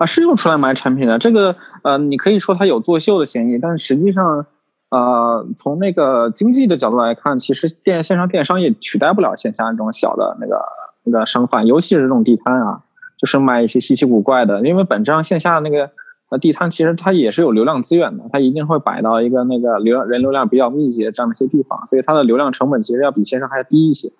[0.00, 4.46] 啊，是用出来卖产品的，这个呃，你可以说它有作秀的嫌疑，但是实际上，
[4.90, 10.60] 呃，从那个经济的角度来看，其实电线上电商也取代不了线下这种小的那个。
[11.02, 12.82] 那个商贩，尤其是这种地摊啊，
[13.18, 14.60] 就是卖一些稀奇古怪的。
[14.68, 15.90] 因为本质上线下的那个
[16.28, 24.12] 呃地摊，其实它也是有流量资源的，它一定会摆到一个那个流人流量比较密集的这样的一些地方，所以它的流量成本其实要比线上还要低一些。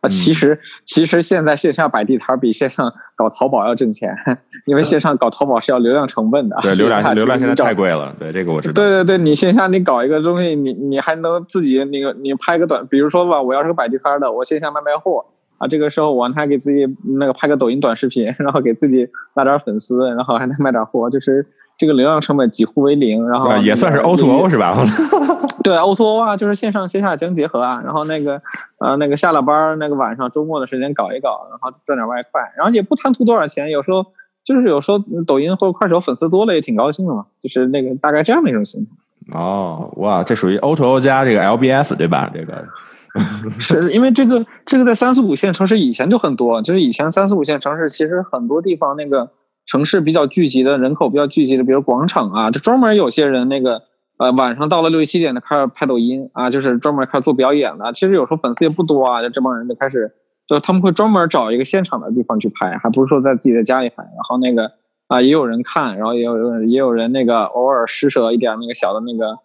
[0.00, 4.16] 啊，其实其实现在线下摆地摊比线上搞淘宝要挣钱，
[4.64, 6.56] 因为线上搞淘宝是要流量成本的。
[6.62, 8.14] 对，流量流量现在太贵了。
[8.18, 8.72] 对，这个我知道。
[8.74, 15.26] 对对对，你线下你搞一个东西，你你还能自己那个你拍个短，比如说吧，我要是个摆地摊的，我线下卖卖货。
[15.60, 16.86] 啊，这个时候我还给自己
[17.18, 21.46] 那个拍个抖音短视频， 然后给自己拉点粉丝，然后还能卖点货，就是
[21.76, 24.74] 这个流量成本几乎为零，然后也算是 O to O 是吧？
[25.62, 27.82] 对，O to O 啊，就是线上线下相结合啊。
[27.84, 28.40] 然后那个
[28.78, 34.06] 呃那个下了班那个晚上周末的时间搞一搞，然后赚点外快，然后也不贪图多少钱，有时候
[34.42, 39.38] 就是有时候抖音或者快手粉丝多了也挺高兴的嘛，就是那个大概这样的一种心态。
[39.38, 42.30] 哦，哇，这属于 O to O 加这个 LBS 对吧？
[42.32, 42.66] 这个。
[43.58, 49.30] 是因为这个，这个在三四五线城市以前就很多，就是以前三四五线城市其实很多地方那个
[49.66, 53.82] 城市比较聚集的人口比较聚集的，比如广场啊，就专门有些人那个
[54.18, 57.92] 呃晚上到了六七点的开始拍抖音啊，就是专门开始做表演的。
[57.92, 60.12] 其实有时候粉丝也不多啊，就这帮人就开始，
[60.46, 63.96] 就他们会专门找一个现场的地方去拍，还不是说在自己的家里拍。
[64.02, 64.70] 然后那个
[65.08, 69.38] 啊也有人看，然后也有也有人那个偶尔施舍一点那个小的那个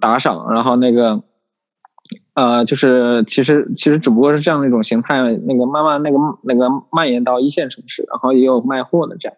[0.00, 1.22] 打赏，然后那个。
[2.34, 9.36] 呃，就是其实其实只不过是这样的一种形态，那个慢慢那个那个蔓延到一线城市，然后也有卖货的这样。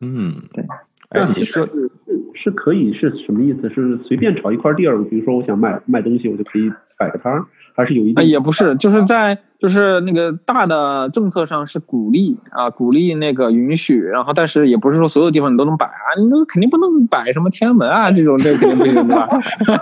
[0.00, 0.64] 嗯，对。
[1.10, 1.90] 哎，你说是
[2.34, 3.68] 是可以是什么意思？
[3.70, 8.14] 是随便找一块地儿，比如说我想卖卖东西，我就可以摆个摊儿，还是有一？
[8.28, 19.28] 也不是，就是在就是那个大的政策上是鼓励啊，鼓励那个允许，然后但是也不是说所有地方你都能摆啊，你都肯定不能摆什么天安门啊这种，这肯定不行对吧？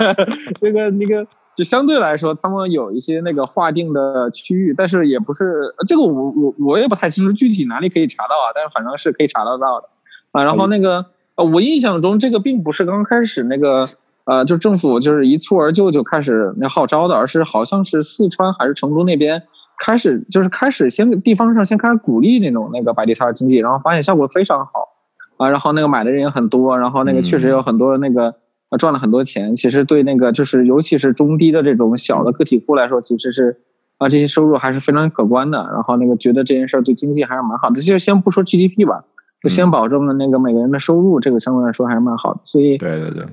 [0.60, 1.26] 这个那个。
[1.60, 9.90] 就相对来说，他们有一些那个划定的区域，但是也不是这个，我我我也不太清楚具体哪里可以查到啊，但是反正是可以查得到的
[10.32, 10.42] 啊。
[10.42, 13.84] 然后那个呃，我印象中这个并不是刚开始那个
[14.24, 19.42] 呃，就政府就是一蹴而就就开始那号召的，而是好像是四川还是成都那边
[19.78, 24.88] 开始就是开始先地方上先开始鼓励那种那个摆地摊经济，然后发现效果非常好
[25.36, 28.34] 啊，然后那个买的人也很多，然后那个确实有很多那个。
[28.70, 33.60] 啊，赚了很多钱，其实对那个就是，尤其是中低的这种小的个体户来说，其实是
[33.98, 35.58] 啊，这些收入还是非常可观的。
[35.72, 37.80] 然后那个觉得这件事儿对经济还是蛮好的。
[37.80, 39.04] 就先不说 GDP 吧，
[39.42, 42.40] 就先保证了那个每个人的收入，这个相对来说还是蛮好的。
[42.44, 43.26] 所以，对对对，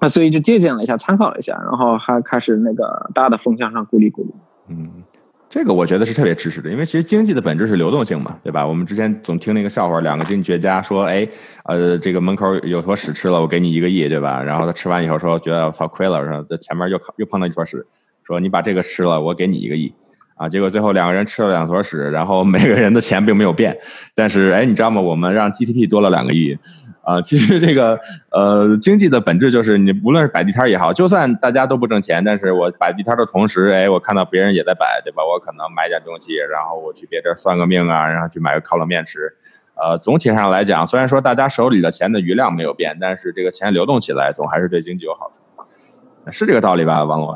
[0.00, 4.30] 啊，所以就借鉴了一下，参考了一下，然后还开始那个大的风向上鼓励鼓励。
[4.68, 4.90] 嗯。
[5.54, 8.66] 这个我觉得是特别支持的，因为其实经济的本质是流动性嘛，对吧？
[8.66, 11.24] 我们之前总听那个笑话，两个经济学家说，哎，
[11.66, 14.42] 呃，这个门口有坨屎吃了，我给你一个亿，对吧？
[14.42, 17.86] 然后他吃完以后说，觉得操亏了，说在前面又又碰到一坨屎，
[18.24, 19.94] 说你把这个吃了，我给你一个亿，
[20.34, 23.78] 啊，结果最后两个人吃了两坨屎，然后每个人的钱并没有变，
[24.12, 25.00] 但是哎，你知道吗？
[25.00, 26.58] 我们让 GDP 多了两个亿。
[27.04, 27.98] 啊，其实这个
[28.30, 35.22] 呃，经济的本质就是你无论是摆地摊也好，就算大家都不挣钱，但是我摆地摊的同时，哎，我看到别人也在摆，对吧？
[35.22, 39.20] 我可能买点东西，然后我去别这算个命啊，然后去买个烤冷面吃。
[39.76, 45.42] 呃，总体上来讲，虽然说大家手里的钱的余量没有变，但是这个钱流动起来，总还是对经济有好处，
[46.30, 47.34] 是这个道理吧，王总？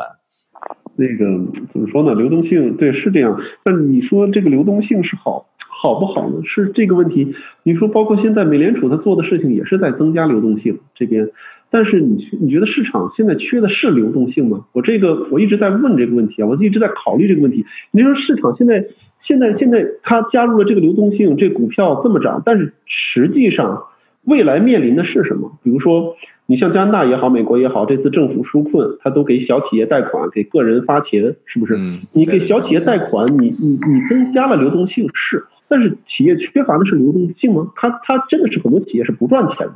[0.96, 1.24] 那个
[1.72, 2.14] 怎么说呢？
[2.14, 5.47] 流动性对是这样，但你说这个流动性是好？
[5.80, 6.42] 好不好呢？
[6.44, 7.36] 是这个问题。
[7.62, 11.30] 你说，包括现在美联储它做的事情也是在增加流动性这边，
[11.70, 14.64] 但是你你觉得市场现在缺的是流动性吗？
[14.72, 17.64] 我这个我一直在问这个问题啊，我一直在考虑这个问题。
[17.92, 18.86] 你说市场现在
[19.22, 23.84] 现在现在它加入了这个流动性，这股票这么涨，但是实际上
[24.24, 25.52] 未来面临的是什么？
[25.62, 26.16] 比如说，
[26.46, 31.78] 你像加拿大也好，美国也好，这次政府纾困，他都给小企业贷款，给个人发钱，是不是？
[32.12, 35.44] 你给小企业贷款，你你你增加了流动性是。
[35.68, 37.68] 但是企业缺乏的是流动性吗？
[37.76, 39.74] 它它真的是很多企业是不赚钱的。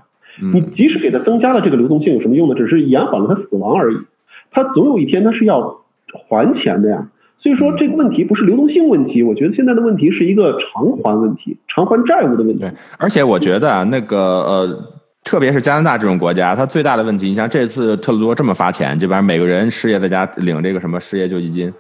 [0.53, 2.55] 你即使给它增加了这个流动性，有什么用呢？
[2.55, 3.97] 只是延缓了它死亡而已。
[4.51, 5.83] 它总有一天它是要
[6.29, 7.09] 还钱的呀。
[7.39, 12.61] 所以说这个问题不是流动性问题，我觉得现在的问题是一个偿还问题，偿还债务的问题。
[12.61, 14.85] 对，而且我觉得那个呃，
[15.25, 21.73] 特别是加拿大这种国家，它最大的问题，你像这次特鲁多这么发钱，这边每个人失业在家领这个什么失业救济金。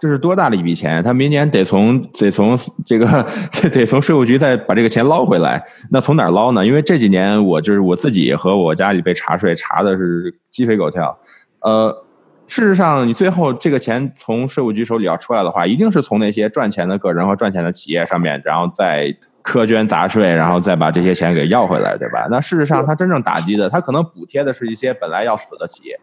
[0.00, 1.02] 这是多大的一笔钱？
[1.02, 3.06] 他明年得从得从这个
[3.72, 5.62] 得从税务局再把这个钱捞回来。
[5.90, 6.64] 那从哪儿捞呢？
[6.64, 11.18] 因为这几年我就是我自己和我家里被查税查的是鸡飞狗跳。
[11.60, 12.04] 呃，
[12.46, 22.28] 事实上，你最后这个钱从税务局手里要出来的话，一定是从那些赚钱的个人和赚钱的企业上面，然后再苛捐杂税，然后再把这些钱给要回来，对吧？
[22.30, 25.98] 那事实上，他真正打击的，他可能补贴的是一些本来要死的企业。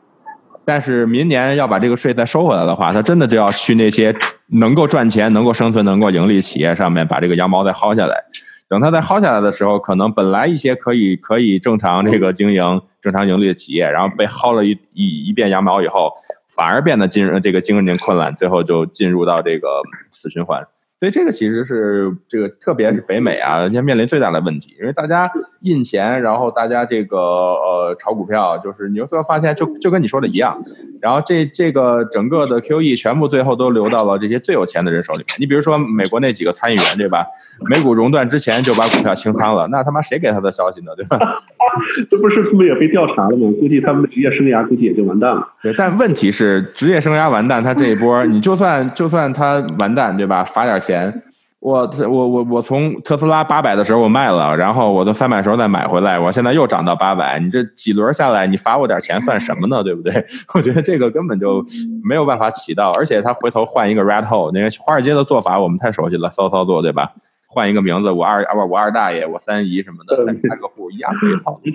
[0.66, 4.14] 但是明年要把这个税再收回来的话，他真的就要去那些
[4.48, 8.24] 能够赚钱、能够生存、能够盈利企业上面把这个羊毛再薅下来。
[8.68, 16.12] 等他再薅下来的时候，可能本来一些可以可以正常这个经营、正常盈利的企业，然后被薅了一一一遍羊毛以后，
[16.50, 19.68] 反而变得进入这个经营困难，最后就进入到这个
[20.12, 20.66] 死循环。
[20.98, 25.30] 所以这个其实是这个，特别是北美啊，人家面临最大的问题，因为大家
[25.62, 30.58] 印钱，然后大家这个呃炒股票，就是你会发现，就就跟你说的一样，
[31.02, 35.36] 然后这这个整个的 QE 全部最后都流到了这些最有钱的人手里面。
[35.38, 37.26] 你比如说美国那几个参议员，对吧？
[37.70, 40.94] 美股熔断之前就把股票清仓了，那他妈谁给他的消息呢？
[40.96, 41.20] 对吧？
[42.10, 43.52] 这不是他们也被调查了吗？
[43.60, 45.46] 估计他们的职业生涯估计也就完蛋了。
[45.62, 50.44] 对，但问题是职业生涯完蛋，他这一波，你就算就算他完蛋，对吧？
[50.46, 51.24] 罚点钱，
[51.60, 59.82] 我我我我从特斯拉八百的时候我卖了，然后我从三百时候再买回来，我现在又涨到八百，你这几轮下来，你罚我点钱算什么呢？
[59.84, 60.14] 对不对？
[60.54, 61.66] 我觉得这个根本就
[62.04, 67.12] 没有办法起到，而且他回头换一个 rat hole，那个华尔街的做法我们太熟悉了，骚操作对吧？
[67.48, 71.72] 换一个名字，我二我我二大爷，我三姨什么的，再开个户一样可以操作。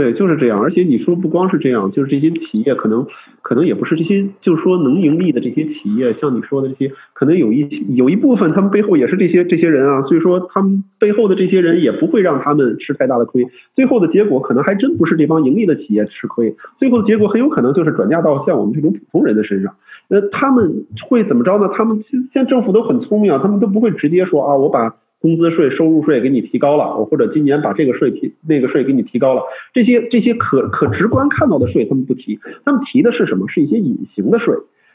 [0.00, 0.58] 对，就是这样。
[0.58, 3.06] 而且你说不光是这样，就是这些企业可能，
[3.42, 10.00] 可能也不是这些，就是说能盈利的这些企业，像你说的这些，可能有一有一部分他们背后也是这些这些人啊。
[10.08, 13.44] 所以说他们背后的这些人也不会让他们吃太大的亏。
[13.76, 19.74] 最后的结果可能还真不是这帮盈利的企业吃亏，最后的结果很有可能就是转嫁到像我们这种普通人的身上。
[20.08, 21.68] 那他们会怎么着呢？
[21.76, 24.94] 他们现在政府都很聪明啊，他们都不会直接说啊，我把。
[25.20, 29.42] 工资税、收入税给你提高了，我或者今年把这个税提那个税给你提高了，
[29.74, 33.46] 这些这些可可直观看到的税他们不提，他们提的是什么？
[33.48, 34.54] 是一些隐形的税。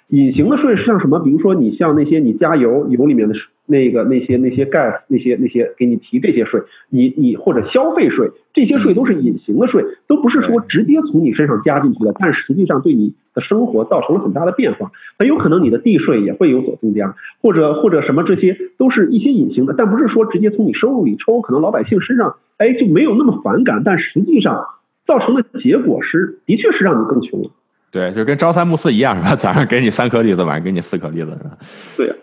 [0.09, 1.19] 隐形的税是像什么？
[1.19, 3.35] 比如说你像那些你加油油里面的
[3.65, 14.91] 那个那些那些 gas 那些那些给你提这些税，你你或者消费税，这些税都是隐形的税，都不是说直接从你身上加进去的，但实际上对你的生活造成了很大的变化。
[15.17, 24.65] 很有可能你的地税也会有所增加，或者或者什么这些都是一些隐形的，但不是说直接从你收入里抽，可能老百姓身上哎就没有那么反感，但实际上
[25.07, 27.49] 造成的结果是的确是让你更穷了。
[27.91, 29.35] 对，就跟朝三暮四一样，是吧？
[29.35, 31.57] 早上给你三颗栗子，晚上给你四颗栗子，是吧？
[31.97, 32.13] 对。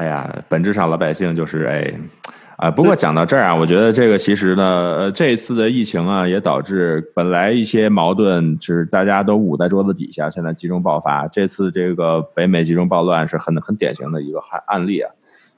[0.00, 1.92] 哎呀，本质上老百姓就是哎，
[2.56, 4.64] 啊，不过讲到这儿啊，我觉得这个其实呢，
[4.98, 11.28] 呃，这次的疫情啊，也导致本来一些矛盾就是大家都捂在桌子底下，现在集中爆发。
[11.28, 15.12] 这次这个北美集中暴乱是很很典型的一个案案例啊。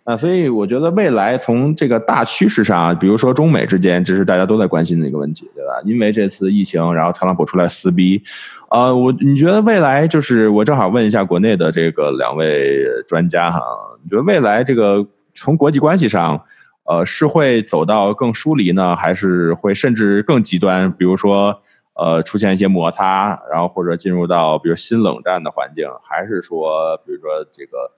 [0.05, 5.81] 啊，所以我觉得未来从这个大趋势上，比如说中美之间，这是大家都在关心的一个问题，对吧？
[5.85, 8.21] 因为这次疫情，然后特朗普出来撕逼，
[8.69, 13.61] 啊，我你觉得未来就是我正好问一下国内的这个两位专家哈，
[14.03, 16.43] 你觉得未来这个从国际关系上，
[16.83, 20.91] 呃，是会走到更疏离呢，还是会甚至更极端？
[20.91, 21.57] 比如说，
[21.95, 27.93] 呃，出现一些摩擦，然后或者进入到比如新冷战的环境，还是说，比如说这个？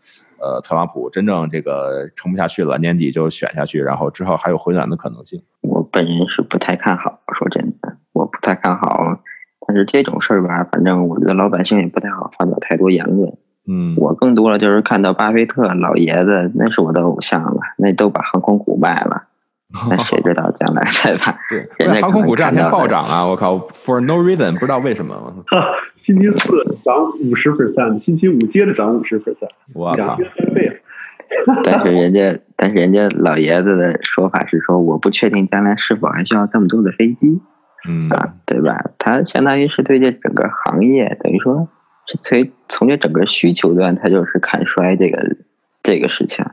[0.44, 5.42] 呃，特朗普真正这个撑不下去了，年底就选下去，然后之后还有回暖的可能性。
[5.62, 9.20] 我本人是不太看好，说真的，我不太看好。
[9.66, 13.32] 但是这种事儿吧，反正我觉得老百姓也不太好发表太多言论。
[13.66, 19.22] 嗯，我更多的就是看到巴菲特老爷子，那是我的偶像了，那都把航空股卖了，
[19.88, 23.24] 那谁知道将来再把 对，人家航空股这两天暴涨啊！
[23.26, 25.14] 我靠，for no reason，不知道为什么。
[25.46, 25.64] 哈，
[26.04, 26.52] 星期四
[26.84, 30.16] 涨五十 percent，星期五接着涨五十 percent，我操。
[31.64, 37.40] 但是人家，但是人家老爷子的说法是说，我不确定将来是否还需要这么多的飞机
[37.86, 38.92] 嗯啊，对吧？
[38.98, 41.68] 他相当于是对这整个行业，等于说
[42.06, 45.36] 是从从这整个需求端，他就是看衰这个
[45.82, 46.44] 这个事情，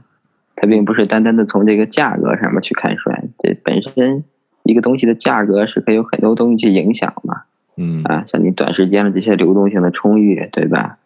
[0.56, 4.24] 他并不是单单的从这个价格上面去看衰，这本身
[4.64, 7.44] 一个东西的价格是可以有很多东西去影响嘛，
[7.78, 10.98] 嗯啊，像你短时间的这些流动性的充裕，对吧？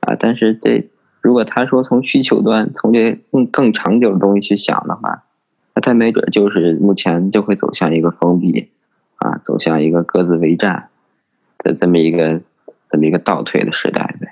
[0.00, 0.88] 啊，但是这
[1.22, 5.22] 如果他说从需求端，从这更更长久的东西去想的话，
[5.74, 8.70] 那他没准就是目前就会走向一个封闭，
[9.16, 10.88] 啊，走向一个各自为战
[11.58, 12.40] 的这么一个
[12.90, 14.31] 这么一个倒退的时代呗，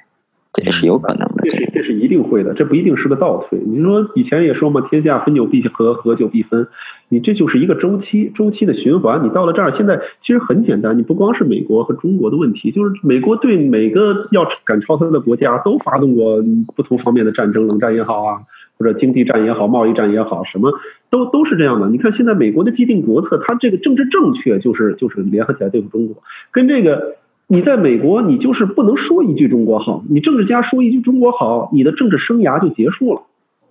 [0.53, 1.43] 这也是有可能的。
[1.45, 3.59] 这是这是一定会的，这不一定是个倒退。
[3.65, 6.67] 你说以前也说嘛，天下分久必合，合久必分，
[7.09, 9.25] 你这就是一个周期，周期的循环。
[9.25, 16.43] 你到了这儿，现在其实很简单，你不光是美国和中国的问题，就是美国对每个要赶超它的国家都发动过
[16.75, 18.39] 不同方面的战争，冷战也好啊，
[18.77, 20.73] 或者经济战也好，贸易战也好，什么
[21.11, 21.89] 都都是这样的。
[21.89, 26.21] 你看现在美国的既定国策，它这个政治正确就是就是联合起来对付中国，
[26.51, 27.15] 跟这个。
[27.53, 33.23] 你在美国，你就是不能说一句中国好，你政治家说一句中国好，你的政治生涯就结束了，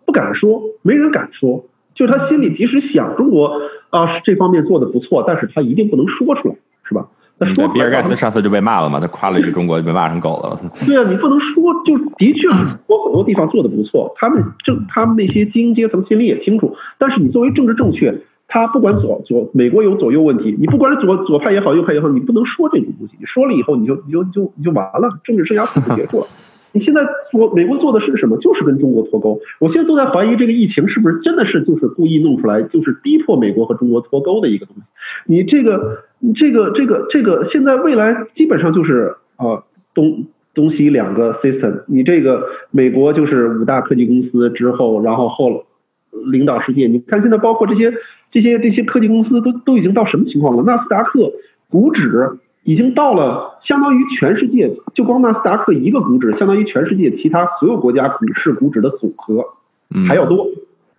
[0.06, 1.64] 不敢说，没人敢说。
[1.96, 3.54] 就是他心里即使想中国
[3.90, 7.08] 啊是这方面做的不错，但是他一定不能说出来，是吧？
[7.38, 10.60] 那说比尔盖茨上次就被骂了嘛，他夸了一句中国，就被骂成狗了。
[10.86, 26.26] 对啊，你不能说，就的确是我很多地方做的不错，他们政他们那些精英阶层心里也清楚，但是你作为政治正确，他不管左左美国有左右问题，你不管左左派也好，右派也好，你不能说这种东西，你说了以后你就你就你就你就完了，政治生涯就结束了。
[26.72, 28.38] 你现在做美国做的是什么？
[28.38, 29.40] 就是跟中国脱钩。
[29.60, 34.84] 我现在都在怀疑这个疫情是不是真的是就是故意弄出来，就是逼迫美国和中国脱钩的一个东西。
[35.26, 39.64] 你这个你这个这个这个现在未来基本上就是呃
[39.96, 41.86] 东东西两个 system。
[41.88, 45.66] 你这个美国就是五大科技公司之后，然后后
[46.32, 46.88] 领导世界。
[46.88, 47.94] 你看现在包括这些
[48.32, 50.64] 这些这些科技公司都都已经到什么情况了？
[50.64, 51.32] 纳斯达克
[51.70, 52.40] 股指。
[52.66, 59.44] 已经到了相当于全世界，就光纳斯达克一个股指，相当于全世界其他所有国家股市股指的组合
[59.96, 60.46] 嗯，还要多。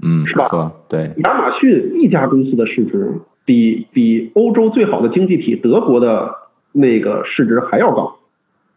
[0.02, 3.12] 嗯，是吧对，亚马逊一家公司的市值
[3.44, 6.34] 比比欧洲最好的经济体德国的
[6.72, 8.16] 那个市值还要高。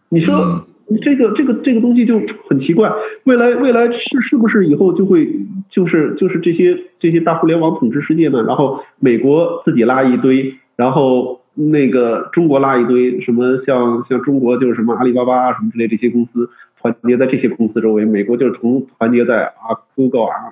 [0.10, 0.66] 你说
[1.02, 2.20] 这个这个这个东西就
[2.50, 2.92] 很奇怪，
[3.24, 5.28] 未来未来是是不是以后就会
[5.70, 8.44] 就是就是这些这些大互联网统治世界呢？
[8.44, 11.40] 然后美国自己拉一堆，然后。
[11.56, 16.50] 那个中国拉一堆什么像像中国就是什么阿里巴巴啊什么之类这些公司
[16.82, 20.50] 团结在这些公司周围，美国就是从团结在啊 Google 啊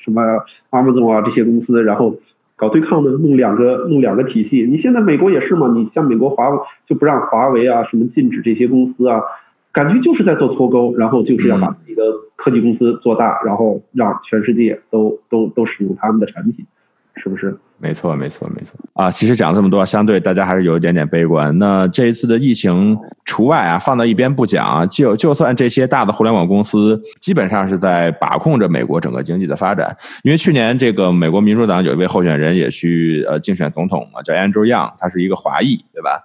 [0.00, 0.20] 什么
[0.72, 2.16] Amazon 啊这些公司，然后
[2.56, 4.66] 搞对抗呢，弄两个弄两个体系。
[4.68, 5.72] 你现在美国也是嘛？
[5.76, 6.48] 你像美国华
[6.88, 9.20] 就不让华为啊什么禁止这些公司啊，
[9.72, 12.02] 感觉就是在做脱钩，然后就是要把自己的
[12.36, 16.66] 科技公司做大，然后让全世界都都都使用他们的产品，
[17.16, 17.56] 是不是？
[17.78, 19.10] 没错，没错，没错啊！
[19.10, 21.58] 其实讲了这么多，相对大家还是有一点点悲观。
[21.58, 29.96] 那这一次的疫情除外啊，放到一边不讲啊，就就算这些大的互联网公司基本上是在把控着美国整个经济的发展。
[30.22, 36.22] 因为去年这个美国民主党有一位候选人也去呃竞选总统嘛，叫 Andrew Yang，他是一个华裔，对吧？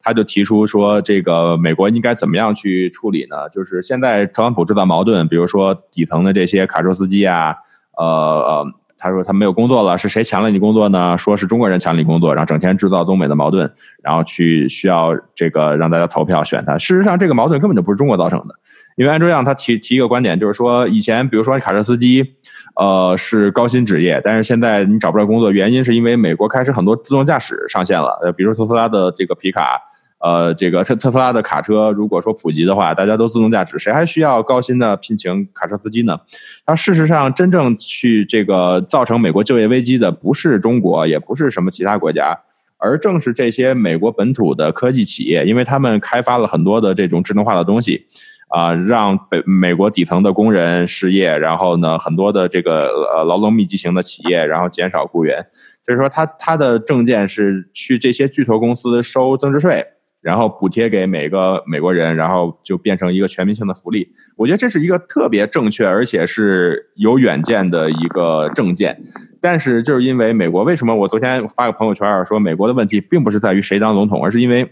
[0.00, 3.48] 他就提出说，这个美国应该怎么样去处理呢？
[3.50, 7.56] 就是现在特朗普制造矛盾，比如说底层的这些卡车司机啊，
[7.96, 8.66] 呃。
[9.02, 11.16] 他说他没有工作了，是谁抢了你工作呢？
[11.16, 13.72] 说是中国人抢你工作，然后整天制造中美的矛盾，
[14.02, 16.76] 然后去需要这个让大家投票选他。
[16.76, 18.54] 事实上，这个矛盾根本就不是中国造成的，
[18.98, 22.34] 因为安卓样他提提一个观点，就是说以前比如说卡车司机，
[22.76, 29.80] 呃是高薪职业，但是现在你找不着工作，原因是因为美国开始很多自动驾驶上线了，呃，比如特斯拉的这个皮卡。
[30.22, 36.20] 呃，这个特特斯拉的卡车如果说普及的话，大家都自动驾驶，谁还需要高薪的聘请卡车司机呢？
[36.66, 42.38] 那事实上真正去这个造成美国就业危机的，不是中国，也不是什么其他国家，
[42.76, 48.04] 而正是这些美国本土的科技企业，因为他们开发了很多的这种智能化的东西，
[48.50, 55.46] 啊、让北美国底层的工人失业，然后呢，很多的这个呃劳动密集型的企业，然后减少雇员，
[55.84, 59.86] 所以说他他的政见是去这些巨头公司收增值税。
[60.22, 64.06] 然后补贴给每个美国人，然后就变成一个全民性的福利。
[64.36, 69.00] 我觉得这是一个特别正确，而且是有远见的一个政见。
[69.40, 74.70] 但是就是因为美国，为什么我昨天发个朋友圈说美国的问题并不是在于谁当总统，而是因为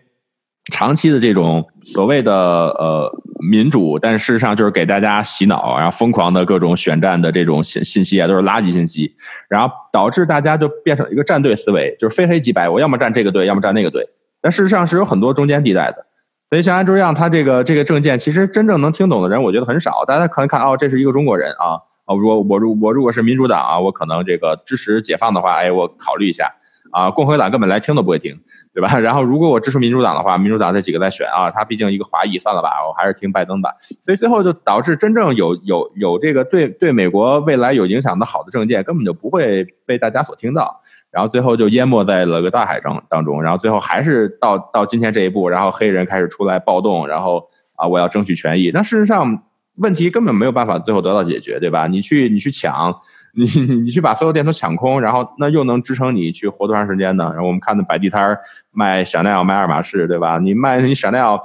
[0.71, 3.11] 长期的这种所谓的呃
[3.51, 9.15] 民主，但事实上就是给大家洗脑，然后疯狂的各种选战的这种信信息啊，都是垃圾信息，
[9.49, 14.09] 然后导致大家就变成一个站队思维，就是非黑即白，我要么站这个队，要么站那个队。
[14.41, 16.07] 但事实上是有很多中间地带的。
[16.51, 20.05] 所以像安朱样，他这个这个证件，其实真正能听懂的人，我觉得很少。
[20.07, 26.55] 大家可能看哦，这是一个中国人啊，哦，如果我如我如果是民主党啊，我可能这个支持解放的话，哎，我考虑一下。
[26.91, 28.39] 啊，共和党根本来听都不会听，
[28.73, 28.97] 对吧？
[29.01, 33.75] 然后如果我支持民主党的话，民主党这几个在选啊，他毕竟一个华裔，算了吧，我还是听拜登吧。
[34.01, 40.81] 所以最后就导致真正有有有这个对对美国未来有影响的好的政见，根本就不会被大家所听到。
[41.11, 43.43] 然后最后就淹没在了个大海中当中。
[43.43, 48.71] 然后最后还是到到今天这一步，然后黑人开始出来暴动，然后啊，我要争取权益。
[48.75, 49.43] 那事实上
[49.77, 51.87] 问题根本没有办法最后得到解决，对吧？
[51.87, 52.95] 你去你去抢。
[53.39, 57.31] 你 你你去把所有店都抢空，然后那又能支撑你去活多长时间呢？
[57.33, 58.37] 然后我们看的摆地摊
[58.73, 60.39] 卖香奈儿、卖爱马仕，对吧？
[60.39, 61.39] 你卖你香奈儿，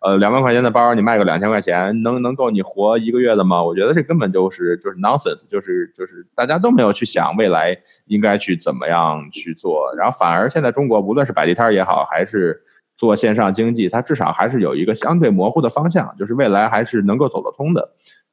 [0.00, 3.60] 呃，两万块钱的包，你卖个两千块钱，能能够你活一个月的吗？
[3.60, 7.76] 我觉得这根本就是就是 nonsense，就是就是大家都没有去想未来
[8.06, 12.62] 应该去怎么样去做，然后反而现在中国无论是摆地摊也好，还是
[12.96, 17.90] 做线上经济，它至少还是有一个相对模糊的方向，就是未来还是能够走得通的。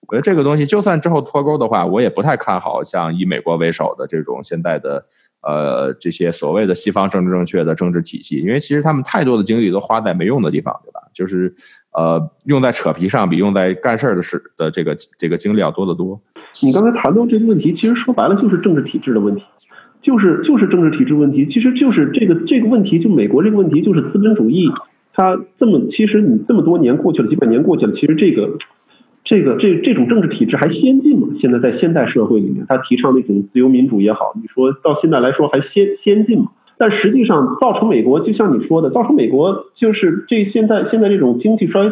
[0.07, 5.05] 我觉得这个东西，就算之后脱钩的话，我也不太看好像以美国为首的这种现在的
[5.41, 11.01] 呃这些所谓的西方政治正确的政治体系，因为其实他们太多的精力都花在没用的地方，对吧？
[11.13, 11.53] 就是
[11.91, 16.21] 呃用在扯皮上比用在干事儿的事的这个这个精力要多得多。
[16.63, 19.43] 你刚才谈到这个问题，其实说白了就是政治体制的问题，
[20.01, 24.71] 就是就是政治体制问题，其实就是这个这个问题，就美国这个问题就是资本主义，
[25.13, 28.57] 它这么其实你这么多年过去了，几百年过去了，其实这个。
[29.29, 31.27] 这个这这种政治体制还先进吗？
[31.39, 36.51] 现在在现代社会里面，他提倡那种自由民主也好，你说到现在来说还先先进吗？
[36.77, 41.91] 但实际上造成美国，就像你说的，造成美国就是这现在现在这种经济衰。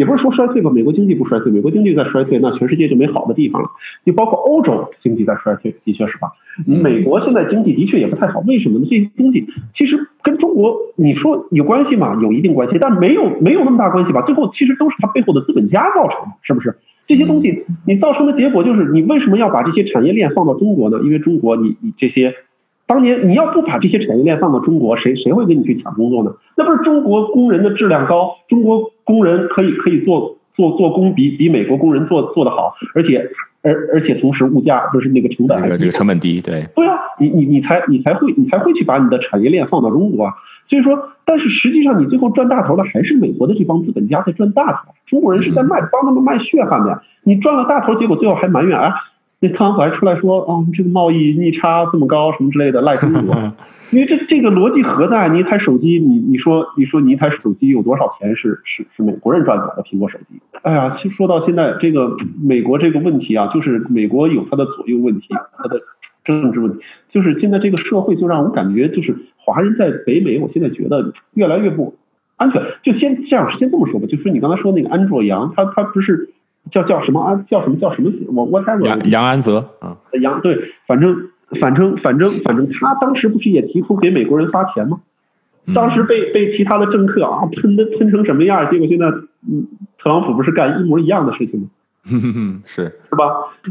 [0.00, 3.68] 也不是说衰退吧，美国经济不衰退，美国经济在衰退，那全世界就没好的地方了。
[4.02, 6.32] 就包括欧洲经济在衰退，的确是吧？
[6.64, 8.86] 美国现在经济的确也不太好，为什么呢？
[8.88, 9.46] 这些东西
[9.76, 12.18] 其实跟中国你说有关系吗？
[12.22, 14.22] 有一定关系，但没有没有那么大关系吧？
[14.22, 16.74] 最后其实都是它背后的资本家造成的，是不是？
[17.06, 20.98] 这些东西你造成的结果就是，你为什么要把这些产业链放到中国呢？
[21.04, 22.32] 因为中国你你这些。
[22.86, 26.32] 当年你要不把这些产业链放到中国，谁谁会跟你去抢工作呢？
[26.56, 33.28] 那不是中国工人的质量高，中国工人可以可以做做做工比比美国工人做做得好，而且
[33.62, 40.34] 而而且同时物价不是那个成本，这个成本低，对对啊，你你你才你才会你才会去把你的产业链放到中国啊。
[40.68, 47.02] 所以说，但是实际上你最后赚大头的还是美国的这帮资本家在赚大头，中国人是在卖帮他们卖血汗的。
[47.24, 48.94] 你赚了大头，结果最后还埋怨啊。
[49.40, 53.34] 那特朗普还出来说，哦，这个贸易逆差这么高，什么之类的赖中国，
[53.90, 55.28] 因为这这个逻辑何在？
[55.28, 60.40] 你一台手机，你你说你说你一台手机有多少钱是是是美国人赚走的苹果手机？
[60.62, 65.80] 哎呀，其实说到现在，这个美国这个问题啊，就是美国有它的左右问题，它的
[66.24, 66.80] 政治问题，
[67.10, 71.96] 就是现在这个社会就让我感觉，就是华人在北美，我现在觉得越来越不
[72.36, 72.62] 安全。
[72.82, 76.30] 就先这样，先这么说吧，就是你刚才说那个安卓杨，他他不是。
[76.70, 77.46] 叫叫什么安？
[77.46, 78.12] 叫什么叫什么？
[78.34, 81.30] 我我猜杨杨安泽啊，杨对，反正
[81.60, 85.00] 反正反正反正他当时不是也提出给美国人发钱吗？
[85.74, 88.70] 当时被被其他的政客啊喷的喷成什么样？
[88.70, 89.66] 结果现在嗯，
[89.98, 91.68] 特朗普不是干一模一样的事情吗？
[92.64, 93.24] 是是吧？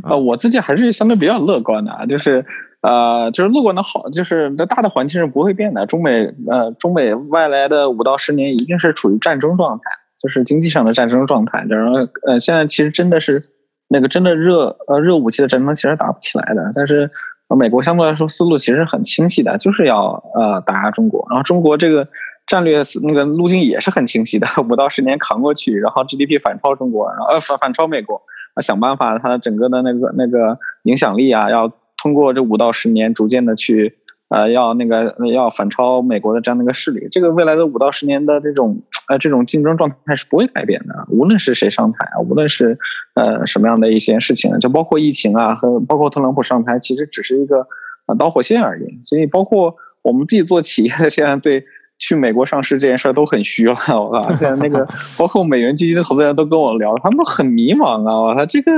[0.03, 2.45] 呃，我自己还是相对比较乐观的，就是
[2.81, 5.85] 呃，就是乐观的好，就是那大的环境是不会变的。
[5.85, 9.83] 中美呃，中美外来的五到十年一定是处于战争状态。
[10.21, 11.93] 就是经济上的战争状态，然后
[12.27, 13.39] 呃，现在其实真的是
[13.87, 17.07] 那个真的热呃热武器的战争其实打不起来的，但是
[17.55, 22.07] 美国相对来说思路其实很清晰的，就是要呃打压中国，然后中国这个
[22.47, 28.21] 战略那个路径也是很清晰的，五到十年扛过去，然后 GDP 反超中国，然后呃反反超美国，
[28.61, 31.71] 想办法它整个的那个那个影响力啊，要
[32.01, 33.98] 通过这五到十年逐渐的去。
[34.29, 42.77] 呃，要那个要反超美国的这样的一个势力，这个未来的五到十年的这种呃这种竞争状态是不会改变的，无论是谁上台啊，无论是
[43.15, 47.65] 呃什么样的一些事情，就包括疫情啊和包括特朗普上台，其实只是一个
[48.17, 48.99] 导火线而已。
[49.01, 51.65] 所以，包括我们自己做企业，现在对。
[51.99, 54.33] 去美国上市这件事儿都很虚了， 我靠！
[54.33, 54.87] 现在那个
[55.17, 58.19] 包括美元基金的投资人都跟我聊，他们都很迷茫啊！
[58.21, 58.71] 我操，这个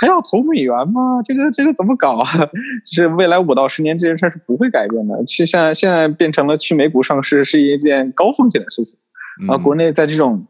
[0.00, 1.20] 还要投美元吗？
[1.24, 2.24] 这个这个怎么搞啊？
[2.86, 5.24] 是未来五到十年这件事儿是不会改变的。
[5.24, 9.00] 去现在现在变成了去美股上市是一件高风险的事情，
[9.48, 10.46] 啊，国内在这种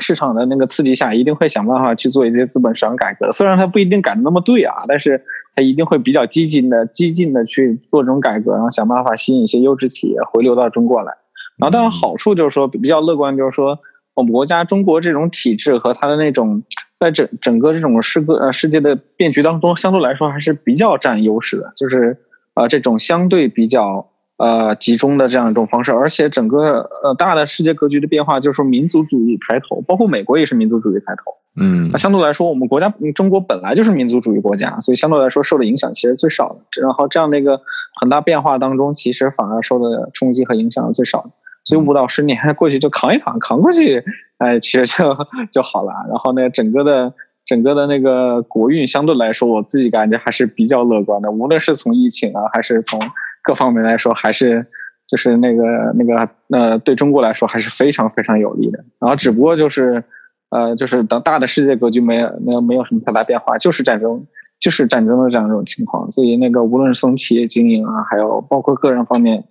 [0.00, 3.30] 市场的那个刺激下，一定会想办法去做一些资本市场改革。
[3.30, 5.22] 虽然它不一定改的那么对啊，但是
[5.54, 11.12] 它一定会比较激进的、激进的去做这种改革，然后想办法吸引一些优质企业回流到中国来。
[11.56, 13.78] 然后当然好处就是说比较乐观，就是说
[14.14, 16.62] 我们国家中国这种体制和它的那种
[16.96, 22.18] 在整整个这种世个呃世界的变局当中，相对来说还是比较占优势的，就是
[22.54, 31.34] 呃这种相对比较呃集中的这样一种方式，而且整个呃大的世界格局的变化，就是说民族主义抬头，包括美国也是民族主义抬头。
[31.56, 36.82] 嗯那相对来说，我们国家嗯中国本来就是民族主义国家，所以相对来说受的影响其实最少的。
[36.82, 37.60] 然后这样的一个
[38.00, 41.30] 很大变化当中，其实反而受的冲击和影响最少的。
[41.64, 44.04] 所以五到十年过去就扛一扛，扛过去，
[44.38, 45.16] 哎，其实就
[45.50, 45.92] 就好了。
[46.08, 47.12] 然后呢，整个的
[47.46, 51.30] 整个的那个国运相对来说，我自己感觉还是比较乐观的。
[51.30, 53.00] 无论是从疫情啊，还是从
[53.42, 54.66] 各方面来说，还是
[55.06, 55.62] 就是那个
[55.94, 58.84] 那个呃，对中国来说还是非常非常有利的。
[59.00, 60.04] 然后只不过就是。
[60.50, 64.24] 呃，就是等大的世界格局没有没有没有什么太大变化，就是战争，
[64.60, 66.08] 就是战争的这样一种情况。
[66.12, 69.42] 所以那个无论是从企业经营啊，还有包括个人方面，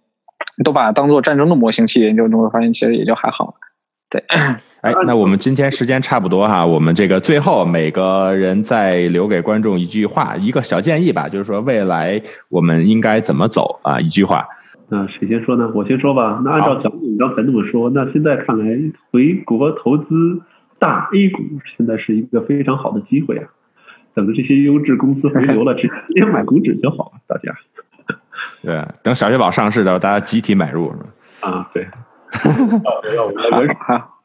[0.63, 3.55] 都把它当做战争的模型去研究，你会发现其实也就还好。
[4.09, 4.23] 对，
[4.81, 13.99] 哎，那我们今天时间差不多哈，我们这个最后每个人再留给观众一句话，一个小建议吧，就是说未来我们应该怎么走啊？
[13.99, 14.45] 一句话。
[14.89, 15.71] 那谁先说呢？
[15.73, 16.41] 我先说吧。
[16.43, 18.77] 那按照蒋总刚才那么说，那现在看来
[19.11, 20.05] 回国投资。
[20.79, 21.39] 大 A 股
[21.77, 23.47] 现在是一个非常好的机会啊！
[24.13, 27.55] 等着这些优质公司回流了，直接买股指就好了，大家。
[28.64, 31.05] 对，等小雪宝上市的时候，大家集体买入是吧？
[31.41, 31.84] 啊，对。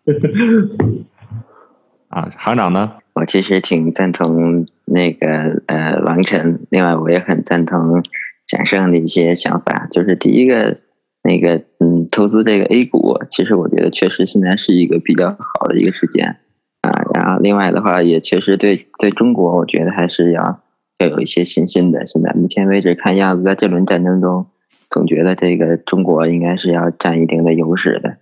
[2.08, 2.92] 啊，行长呢？
[3.14, 8.02] 我其实挺赞同那个呃王晨，另外我也很赞同
[8.46, 9.88] 蒋胜的一些想法。
[9.90, 10.78] 就是第一个，
[11.22, 16.36] 那个嗯，投资这个 A 股，其实我觉得确实现在是一个比较好的一个时间。
[16.80, 20.60] 啊，然后另外的话，也确实对对中国，我觉得还是要
[20.98, 22.06] 要有一些信心的。
[22.06, 24.46] 现在目前为止，看样子在这轮战争中，
[24.90, 28.16] 总觉得这个中国应该是要占一定的优势的。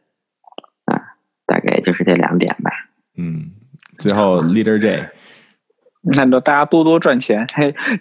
[0.84, 1.02] 啊，
[1.46, 2.70] 大概就是这两点吧。
[3.16, 3.50] 嗯，
[3.98, 5.08] 最后 Leader J，
[6.14, 7.46] 那就大家多多赚钱，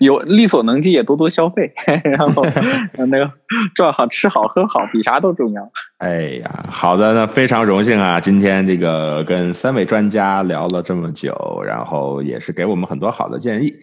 [0.01, 1.73] 有力所能及也多多消费，
[2.03, 2.45] 然后
[3.07, 3.31] 那个
[3.73, 5.71] 赚好吃好喝好，比啥都重要。
[5.99, 8.19] 哎呀，好的，那非常荣幸啊！
[8.19, 13.73] 今天这个跟三位专家聊了这么久，然后也是给我们很多好的建议。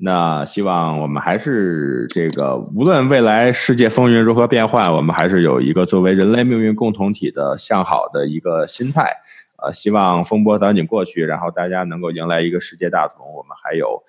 [0.00, 9.16] 那希望我们还是这个，无论未来世界风云如何变幻，我们还是有一个作为人类命运共同体的向好的一个心态。
[9.60, 13.26] 呃，希望风波早点过去，然后大家能够迎来一个世界大同。
[13.34, 14.00] 我们还有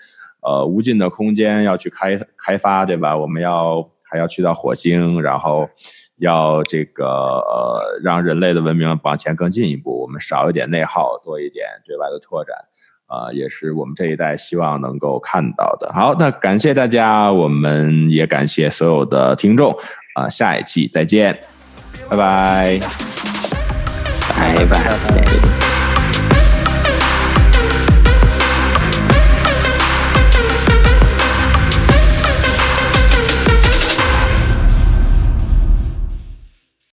[0.42, 3.18] 呃无尽的空间要去开开发，对吧？
[3.18, 5.68] 我们要还要去到火星，然后
[6.18, 10.00] 要这个呃让人类的文明往前更进一步。
[10.04, 12.56] 我们少一点内耗，多一点对外的拓展，
[13.10, 15.92] 啊，也是我们这一代希望能够看到的。
[15.92, 19.76] 好，那感谢大家，我们也感谢所有的听众
[20.14, 21.38] 啊，下一期再见，
[22.08, 22.80] 拜拜。
[24.38, 25.49] 拜拜。